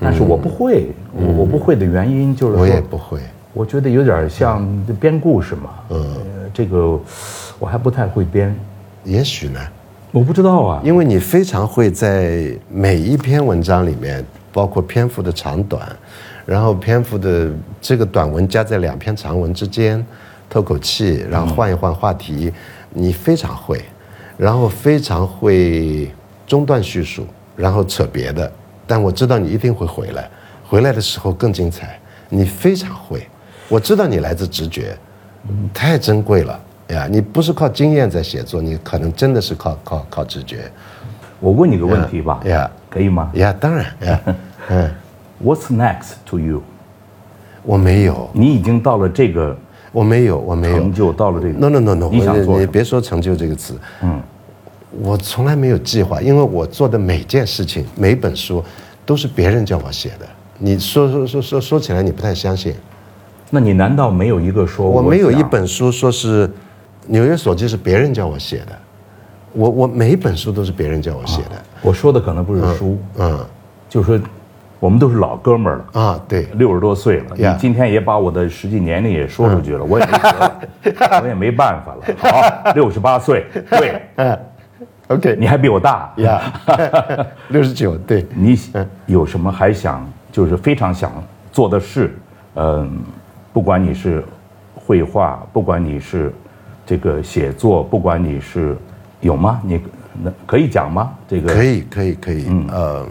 [0.00, 0.88] 但是我不会。
[1.12, 3.20] 我我不会的原因就是我也不会。
[3.52, 4.66] 我觉得有点像
[4.98, 5.70] 编故事嘛。
[5.90, 6.16] 嗯，
[6.52, 6.98] 这个
[7.60, 8.52] 我还不太会编。
[9.04, 9.60] 也许呢，
[10.10, 10.80] 我不知道啊。
[10.84, 15.88] 因为你非常会在每一篇文章里面，包括篇幅的长短，
[16.44, 17.48] 然后篇幅的
[17.80, 20.04] 这个短文加在两篇长文之间。
[20.50, 22.52] 透口气，然后换一换话题，
[22.90, 23.84] 你非常会，
[24.36, 26.10] 然后非常会
[26.46, 28.50] 中断叙述，然后扯别的。
[28.86, 30.28] 但我知道你一定会回来，
[30.66, 31.98] 回来的时候更精彩。
[32.30, 33.26] 你非常会，
[33.68, 34.96] 我知道你来自直觉，
[35.74, 37.06] 太珍贵了呀！
[37.10, 40.70] 你不是靠经验在写作，你可能真的是靠靠靠直觉。
[41.40, 43.30] 我问你个问题吧，呀，可以吗？
[43.34, 44.20] 呀，当然呀。
[44.68, 44.90] 嗯，
[45.44, 46.62] What's next to you？
[47.62, 48.30] 我没有。
[48.32, 49.56] 你已经到了这个。
[49.92, 51.54] 我没有，我没有成就到了这个。
[51.58, 52.58] No no no no，你想做？
[52.58, 53.74] 你别说成就这个词。
[54.02, 54.20] 嗯，
[55.00, 58.62] 我从来没有计划，因为我做的每件事情、每本书，
[59.06, 60.26] 都是别人叫我写的。
[60.58, 62.74] 你说说说说说起来，你不太相信。
[63.50, 64.88] 那你难道没有一个说？
[64.88, 66.46] 我没有一本书说是
[67.06, 68.78] 《纽约手机》是别人叫我写的。
[69.52, 71.52] 我我每一本书都是别人叫我写的。
[71.80, 73.38] 我说的可能不是书，嗯，
[73.88, 74.20] 就是说。
[74.80, 80.52] 我们都是老哥们儿了啊，对，六十多岁了，你今天也把我的实际年龄也说出去了，我也没辙，
[81.22, 82.14] 我也没办法了。
[82.18, 84.38] 好，六十八岁，对， 嗯
[85.08, 86.40] ，OK，你还比我大呀，
[87.48, 88.56] 六十九，对，你
[89.06, 91.10] 有什么还想就是非常想
[91.50, 92.16] 做的事？
[92.54, 93.00] 嗯，
[93.52, 94.24] 不管你是
[94.74, 96.32] 绘画，不管你是
[96.86, 98.76] 这个写作，不管你是
[99.20, 99.60] 有吗？
[99.64, 99.80] 你
[100.22, 101.10] 那可以讲吗？
[101.26, 103.06] 这个可以，可以，可以，嗯，呃。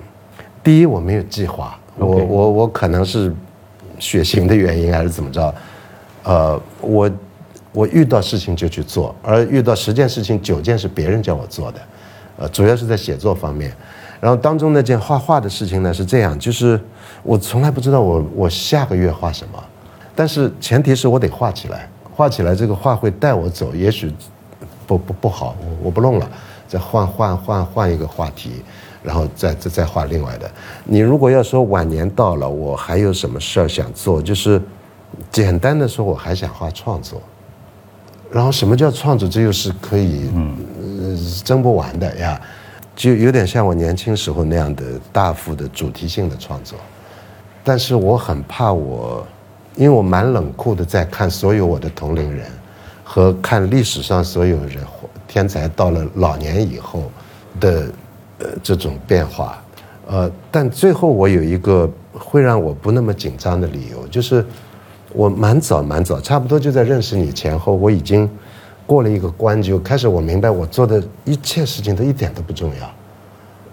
[0.68, 3.34] 第一，我没有计划，我我我可能是
[3.99, 5.55] 血型的原因还是怎么着，
[6.24, 7.09] 呃，我
[7.72, 11.80] 我遇到事情就去做，而遇到十件事情九件是别人叫我做的，
[12.39, 13.72] 呃，主要是在写作方面，
[14.20, 16.78] 然后当中那件画画的事情呢是这样，就是
[17.24, 19.63] 我从来不知道我我下个月画什么，
[20.13, 24.13] 但是前提是我得画起来，画起来这个画会带我走，也许
[24.86, 26.30] 不不不好，我我不弄了，
[26.68, 28.61] 再换换换换一个话题。
[29.03, 30.49] 然后再再再画另外的。
[30.85, 34.21] 你如果要说晚年到了，我还有什么事儿想做？
[34.21, 34.61] 就是
[35.31, 37.21] 简单的说，我还想画创作。
[38.29, 39.27] 然后什么叫创作？
[39.27, 40.57] 这又是可以嗯
[41.45, 42.39] 争不完的呀。
[42.95, 44.83] 就有点像我年轻时候那样的
[45.13, 46.77] 大幅的主题性的创作。
[47.63, 49.25] 但是我很怕我，
[49.75, 52.47] 因为我蛮冷酷的在看所有我的同龄人
[53.03, 54.77] 和看历史上所有人
[55.27, 57.03] 天才到了老年以后
[57.59, 57.91] 的
[58.39, 59.61] 呃这种变化，
[60.07, 64.45] 呃，但最后我有一个会让我不那么紧张的理由，就是
[65.13, 68.29] 我蛮早蛮早，差不多就在认识你前后，我已经
[68.85, 72.89] 过了一个关，就开始我明白我做的一切事情都一点都不重要，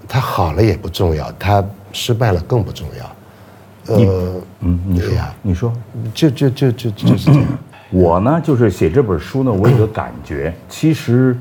[0.08, 3.94] 它好了也不重要，它失败了更不重要。
[3.94, 5.12] 呃，嗯，你说，
[5.42, 5.72] 你说，
[6.14, 7.44] 就就就就就是这样。
[7.90, 11.36] 我呢，就是写这本书呢，我有个感觉，其实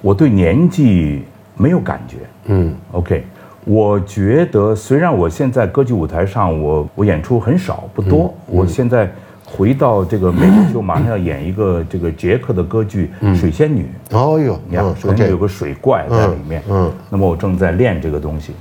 [0.00, 1.24] 我对年纪
[1.56, 2.18] 没有感觉。
[2.46, 3.24] 嗯，OK，
[3.64, 9.10] 我觉得虽然我现在歌剧舞台上，我我演出很少不多，我现在
[9.44, 13.88] 回到这个美国，就马上要演一个这个捷克的歌剧《水仙女》。
[14.16, 16.62] 哦哟，你看，首先有个水怪在里面。
[16.68, 18.52] 嗯，那么我正在练这个东西，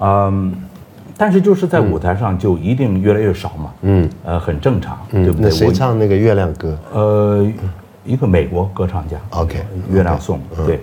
[0.00, 0.52] 嗯。
[1.16, 5.48] 但是就是在舞台上就一定越来越少嘛，嗯，呃，很正常，对不对？
[5.48, 6.76] 谁唱那个月亮歌？
[6.92, 7.46] 呃，
[8.04, 10.80] 一个美国歌唱家，OK，月亮颂，对。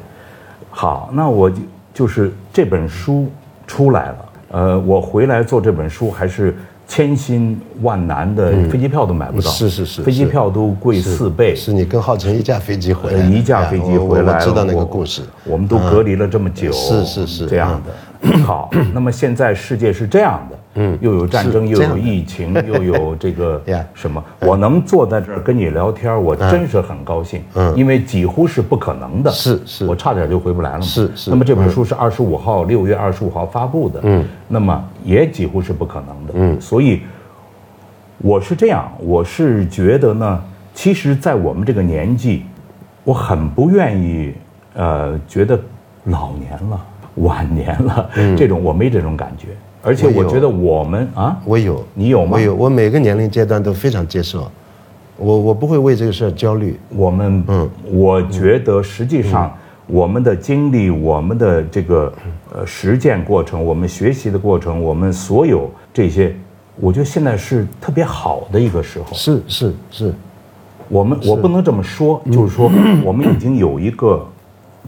[0.70, 1.52] 好，那我
[1.94, 3.28] 就就是这本书
[3.68, 4.18] 出来了，
[4.50, 6.56] 呃，我回来做这本书还是
[6.88, 11.56] 千辛万难的，飞机票都买不到，是是是，飞机票都贵四倍。
[11.56, 15.22] 是你跟浩辰一架飞机回来，一架飞机回来，我知道那个故事。
[15.46, 18.38] 我们都隔离了这么久，是是是这样的。
[18.40, 23.62] 好，那么现在世界是这样的，嗯，又有战争，又有疫情，又有这个
[23.94, 24.24] 什么？
[24.40, 31.30] 我能坐在这儿跟你聊天，我真是很高兴，嗯，因为几乎是不可能的，是是，我差点就回不来了嘛，是是。
[31.30, 37.02] 那么这本书是二十五号，六月二十五号发布的，嗯，那么也几乎是不可能的，嗯，所以
[38.20, 40.44] 我是这样，我是觉得呢，
[40.74, 42.44] 其实，在我们这个年纪，
[43.04, 44.34] 我很不愿意，
[44.76, 45.60] 呃，觉得
[46.06, 46.80] 老年了。
[47.16, 49.50] 晚年了，这种我没这种感觉，
[49.84, 52.32] 而且我觉得我们啊，我有，你有吗？
[52.34, 54.50] 我有，我每个年龄阶段都非常接受，
[55.18, 56.80] 我我不会为这个事儿焦虑。
[56.90, 59.52] 我们，嗯，我觉得实际上
[59.88, 62.14] 我们的经历，我们的这个
[62.54, 66.36] 呃实践过程，我们学习的过程，我们所有这些，
[66.80, 69.06] 我觉得现在是特别好的一个时候。
[69.14, 70.14] 是是是，
[70.90, 72.72] 我们我不能这么说，就是说
[73.04, 74.24] 我们已经有一个。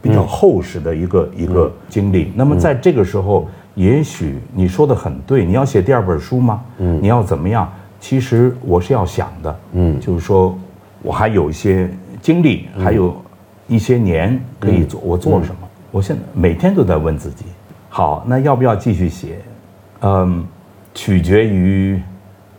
[0.01, 2.29] 比较厚实的一个一个经历。
[2.35, 5.45] 那么在这个时候，也许你说的很对。
[5.45, 6.61] 你要写第二本书吗？
[6.77, 7.71] 嗯，你要怎么样？
[7.99, 9.59] 其实我是要想的。
[9.73, 10.57] 嗯，就是说
[11.01, 11.89] 我还有一些
[12.21, 13.15] 经历，还有
[13.67, 14.99] 一些年可以做。
[15.01, 15.67] 我做什么？
[15.91, 17.45] 我现在每天都在问自己：
[17.89, 19.39] 好，那要不要继续写？
[20.01, 20.45] 嗯，
[20.93, 22.01] 取决于，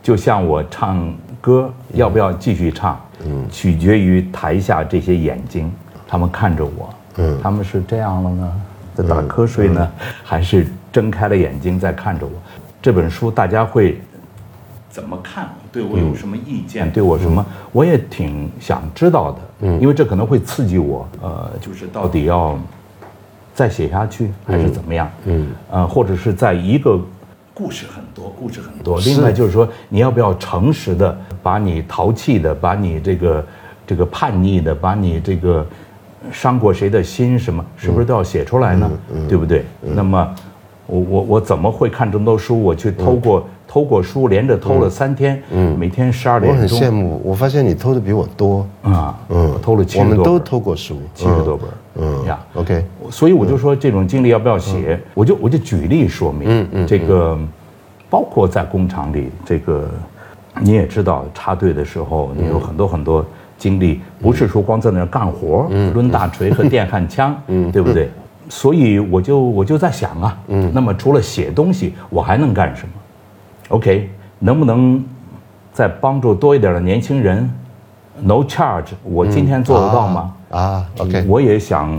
[0.03, 2.99] 就像我唱歌，要不要继续唱？
[3.27, 5.71] 嗯，取决于台下这些眼睛，
[6.07, 6.95] 他们看着我。
[7.17, 8.53] 嗯，他们是这样了呢，
[8.95, 9.91] 在打瞌睡呢，
[10.23, 12.33] 还是睁开了眼睛在看着我？
[12.81, 14.01] 这本书大家会
[14.89, 15.49] 怎么看？
[15.73, 16.89] 对我有什么意见？
[16.93, 17.45] 对我什么？
[17.73, 19.39] 我也挺想知道的。
[19.63, 21.09] 嗯，因为这可能会刺激我。
[21.21, 22.57] 呃，就是到底要
[23.53, 25.11] 再写下去，还是怎么样？
[25.25, 27.01] 嗯，呃，或者是在一个
[27.53, 29.01] 故事很多，故事很多。
[29.01, 33.47] 另外就是说，你要不要诚实的把你淘气的，把你这个
[33.85, 35.67] 这个叛逆的，把你这个。
[36.33, 37.39] 伤过谁的心？
[37.39, 38.91] 什么是不是都要写出来呢？
[39.29, 39.65] 对不对？
[39.81, 40.35] 那么，
[40.87, 42.63] 我我我怎么会看这么多书？
[42.63, 45.43] 我去偷过偷过书，连着偷了三天。
[45.51, 46.63] 嗯，每天十二点钟。
[46.63, 49.19] 我很羡慕，我发现你偷的比我多啊。
[49.29, 50.11] 嗯，偷了七十多。
[50.11, 51.69] 我们都偷过书，七十多本。
[51.97, 52.85] 嗯呀，OK。
[53.11, 55.01] 所以我就说这种经历要不要写？
[55.15, 56.49] 我就我就举例说明。
[56.49, 56.87] 嗯嗯。
[56.87, 57.39] 这个，
[58.11, 59.89] 包括在工厂里，这个
[60.61, 63.25] 你也知道，插队的时候，你有很多很多。
[63.57, 67.37] 经历不是说光在那儿干活，抡大锤和电焊枪，
[67.71, 68.09] 对不对？
[68.49, 70.39] 所以我就我就在想啊，
[70.73, 72.93] 那么除了写东西，我还能干什么
[73.69, 74.09] ？OK，
[74.39, 75.05] 能不能
[75.75, 77.51] 再帮助多一点的年轻人
[78.23, 80.33] ？No charge，我今天做得到吗？
[80.51, 81.91] 啊，OK，我也想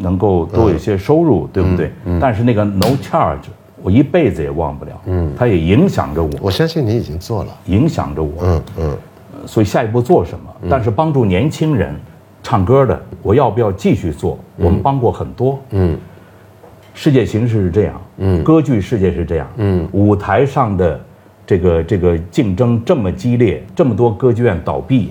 [0.00, 1.90] 能够多有些收入，对不对？
[2.20, 3.48] 但是那个 No charge，
[3.82, 6.30] 我一辈子也忘不了，嗯，它也影响着我。
[6.42, 8.98] 我相信你已经做了，影响着我，嗯嗯。
[9.46, 10.50] 所以下一步做什么？
[10.68, 11.94] 但是帮助年轻人
[12.42, 14.38] 唱歌的，我要不要继续做？
[14.56, 15.58] 我们帮过很多。
[15.70, 15.96] 嗯，
[16.94, 18.00] 世界形势是这样。
[18.18, 19.46] 嗯，歌剧世界是这样。
[19.56, 21.00] 嗯，舞台上的
[21.46, 25.10] 这个这个竞争这么激烈，这么多歌剧院倒闭，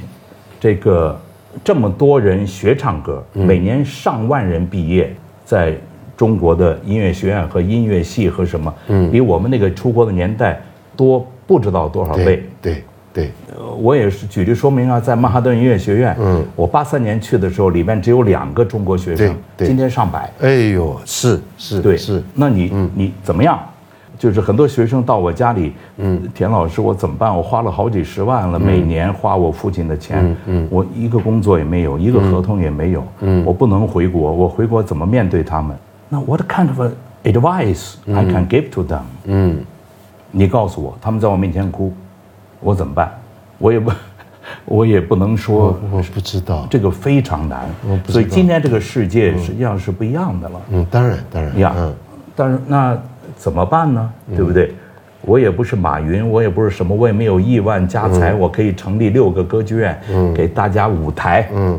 [0.60, 1.20] 这个
[1.64, 5.14] 这么多人学唱歌，每年上万人毕业，
[5.44, 5.76] 在
[6.16, 10.62] 中国的音乐学院和音乐系和什么，嗯，比我们那个出国的年代
[10.96, 12.44] 多不知道多少倍。
[12.62, 12.84] 对。
[13.14, 13.32] 对，
[13.80, 20.30] 我也是举例说明啊，在曼哈顿音乐学院，嗯，我八三年去的时候，里面只有两个中国学生，今天上百。
[20.42, 22.24] 哎呦，是是，对是。
[22.34, 23.60] 那你你怎么样？
[24.18, 27.36] 就是很多学生到我家里，嗯，田老师，我怎么办？
[27.36, 35.76] 我花了好几十万了，每年花我父亲的钱，嗯，我一个工作也没有，一个合同也没有，嗯，我不能回国，我回国怎么面对他们？
[36.08, 36.92] 那 what kind of
[37.26, 39.02] advice I can give to them？
[39.26, 39.58] 嗯，
[40.32, 41.92] 你告诉我，他们在我面前哭，
[42.64, 43.12] 我怎么办？
[43.58, 43.92] 我也不，
[44.66, 47.70] 我也不能说，我不知道，这个非常难，
[48.08, 50.62] 所以今天这个世界实际上是不一样的了。
[50.72, 51.76] 嗯，当然，当然，呀，
[52.36, 52.98] 但是那。
[53.36, 54.14] 怎么办呢？
[54.36, 54.74] 对不对？
[55.22, 61.50] 我也不是马云，我也不是什么，我也没有亿万家财，我可以成立六个歌剧院，嗯给大家舞台。
[61.54, 61.78] 嗯，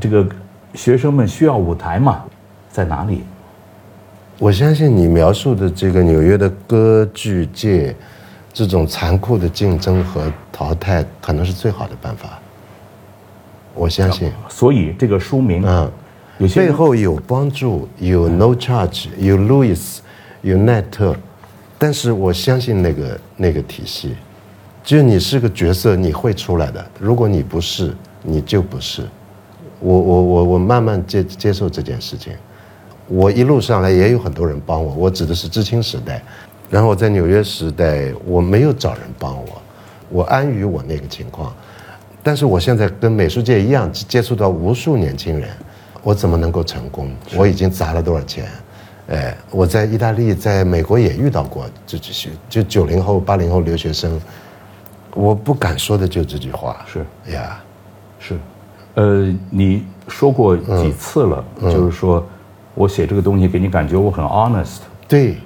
[0.00, 0.26] 这个
[0.74, 2.24] 学生们需要舞台嘛？
[2.70, 3.22] 在哪里？
[4.38, 7.94] 我相信你描述的这个纽约的歌剧界，
[8.52, 12.38] 这种残酷的竞争和淘汰，可能是最好的办法。
[13.74, 14.30] 我相信。
[14.48, 15.90] 所以这个书名，嗯，
[16.54, 19.98] 背后有帮助，有 No Charge，有 Louis。
[20.42, 21.14] 有奈特，
[21.76, 24.16] 但是我相信那个那个体系，
[24.82, 26.82] 就你是个角色，你会出来的。
[26.98, 29.06] 如果你不是，你就不是。
[29.80, 32.32] 我我我我慢慢接接受这件事情。
[33.06, 36.22] 我一路上来也有很多人帮我，我指的是知青时代。
[36.70, 39.60] 然后我在纽约时代，我没有找人帮我，
[40.08, 41.52] 我安于我那个情况。
[42.22, 45.48] 但是我现在跟美术界一样，接触到无数年轻人，
[46.02, 47.10] 我怎么能够成功？
[47.34, 48.46] 我已经砸了多少钱？
[49.08, 54.20] 哎，我在意大利、在美国也遇到过这这些，就九零后、八零后留学生，
[55.14, 56.86] 我不敢说的就这句话。
[56.86, 57.60] 是呀，
[58.20, 58.38] 是，
[58.94, 61.44] 呃，你说过几次了？
[61.62, 62.24] 就是说，
[62.74, 64.78] 我写这个东西给你感觉我很 honest。
[65.08, 65.38] 对，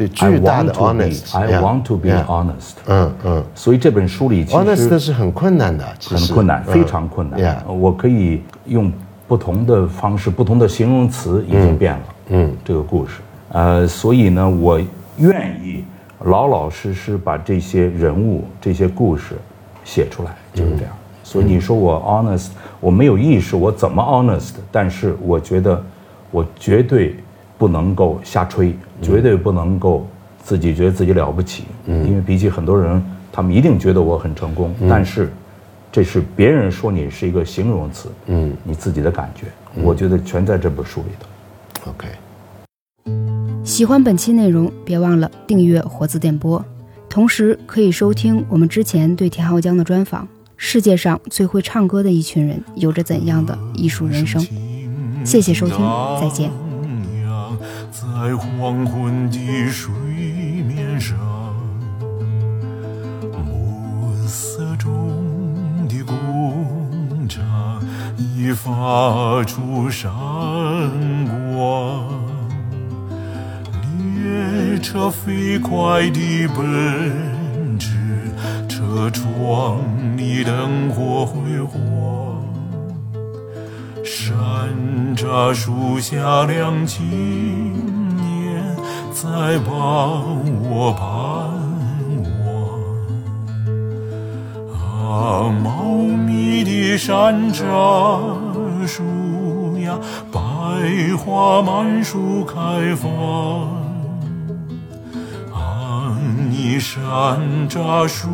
[0.00, 1.36] 对，巨大的 honest。
[1.36, 2.76] I want to be honest。
[2.86, 3.44] 嗯嗯。
[3.54, 7.62] 所以这本书里其实 honest 是很困难的，很困难，非常困难。
[7.66, 8.90] 我可以用
[9.28, 12.00] 不同的方式、不同的形容词，已经变了。
[12.28, 13.20] 嗯，这个故事，
[13.50, 14.80] 呃，所以呢，我
[15.18, 15.84] 愿意
[16.20, 19.34] 老老实实把这些人物、这些故事
[19.84, 20.92] 写出来，就是这样。
[21.22, 22.48] 所以你说我 honest，
[22.80, 25.80] 我没有意识我怎么 honest，但是我觉得
[26.30, 27.19] 我绝对
[27.60, 30.08] 不能够瞎吹，绝对不能够
[30.42, 31.64] 自己觉得自己了不起。
[31.84, 35.30] 嗯，因为比起很多人，他们一定觉得我很成功，但是
[35.92, 39.48] 这是别人说你是一个形容词，嗯，你自己的感觉，
[39.82, 41.90] 我觉得全在这本书里头。
[41.90, 42.08] OK，
[43.62, 46.64] 喜欢本期内容，别忘了订阅活字电波，
[47.10, 50.26] 同时可以收听我们之前对田浩江的专访。
[50.56, 54.42] 世界上最会唱歌的一群人，有着怎样的艺术人生？
[55.26, 55.76] 谢谢收听，
[56.18, 56.69] 再见。
[57.90, 59.92] 在黄昏的水
[60.62, 61.18] 面上，
[63.44, 64.88] 暮色中
[65.88, 67.82] 的工厂
[68.16, 70.10] 已发出闪
[71.54, 72.08] 光。
[74.22, 77.90] 列车飞快地奔驰，
[78.68, 79.80] 车窗
[80.16, 82.29] 里灯火辉煌。
[84.12, 87.06] 山楂树下两青
[88.16, 88.76] 年
[89.12, 91.06] 在帮我盼
[92.34, 92.50] 望。
[94.74, 97.64] 啊，茂密的山楂
[98.84, 99.96] 树呀！
[100.32, 100.40] 百
[101.16, 103.08] 花满树开放，
[105.54, 108.28] 啊，你山楂树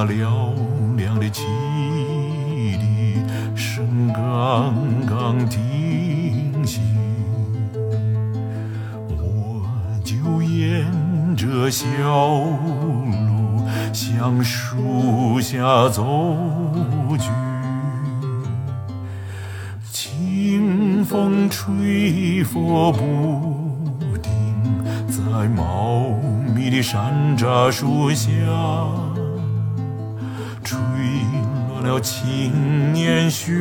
[0.00, 1.42] 那嘹亮的汽
[2.78, 3.20] 笛
[3.56, 4.72] 声刚
[5.04, 6.80] 刚停息，
[9.08, 9.66] 我
[10.04, 10.86] 就沿
[11.36, 13.66] 着小路。
[13.92, 16.04] 向树下走
[17.18, 17.30] 去，
[19.90, 24.30] 清风吹拂不定，
[25.08, 26.02] 在茂
[26.54, 28.30] 密的山楂树下，
[31.82, 33.58] 了青年旋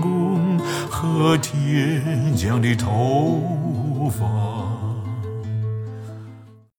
[0.00, 0.58] 弓
[0.90, 2.00] 和铁
[2.36, 4.39] 匠的头发。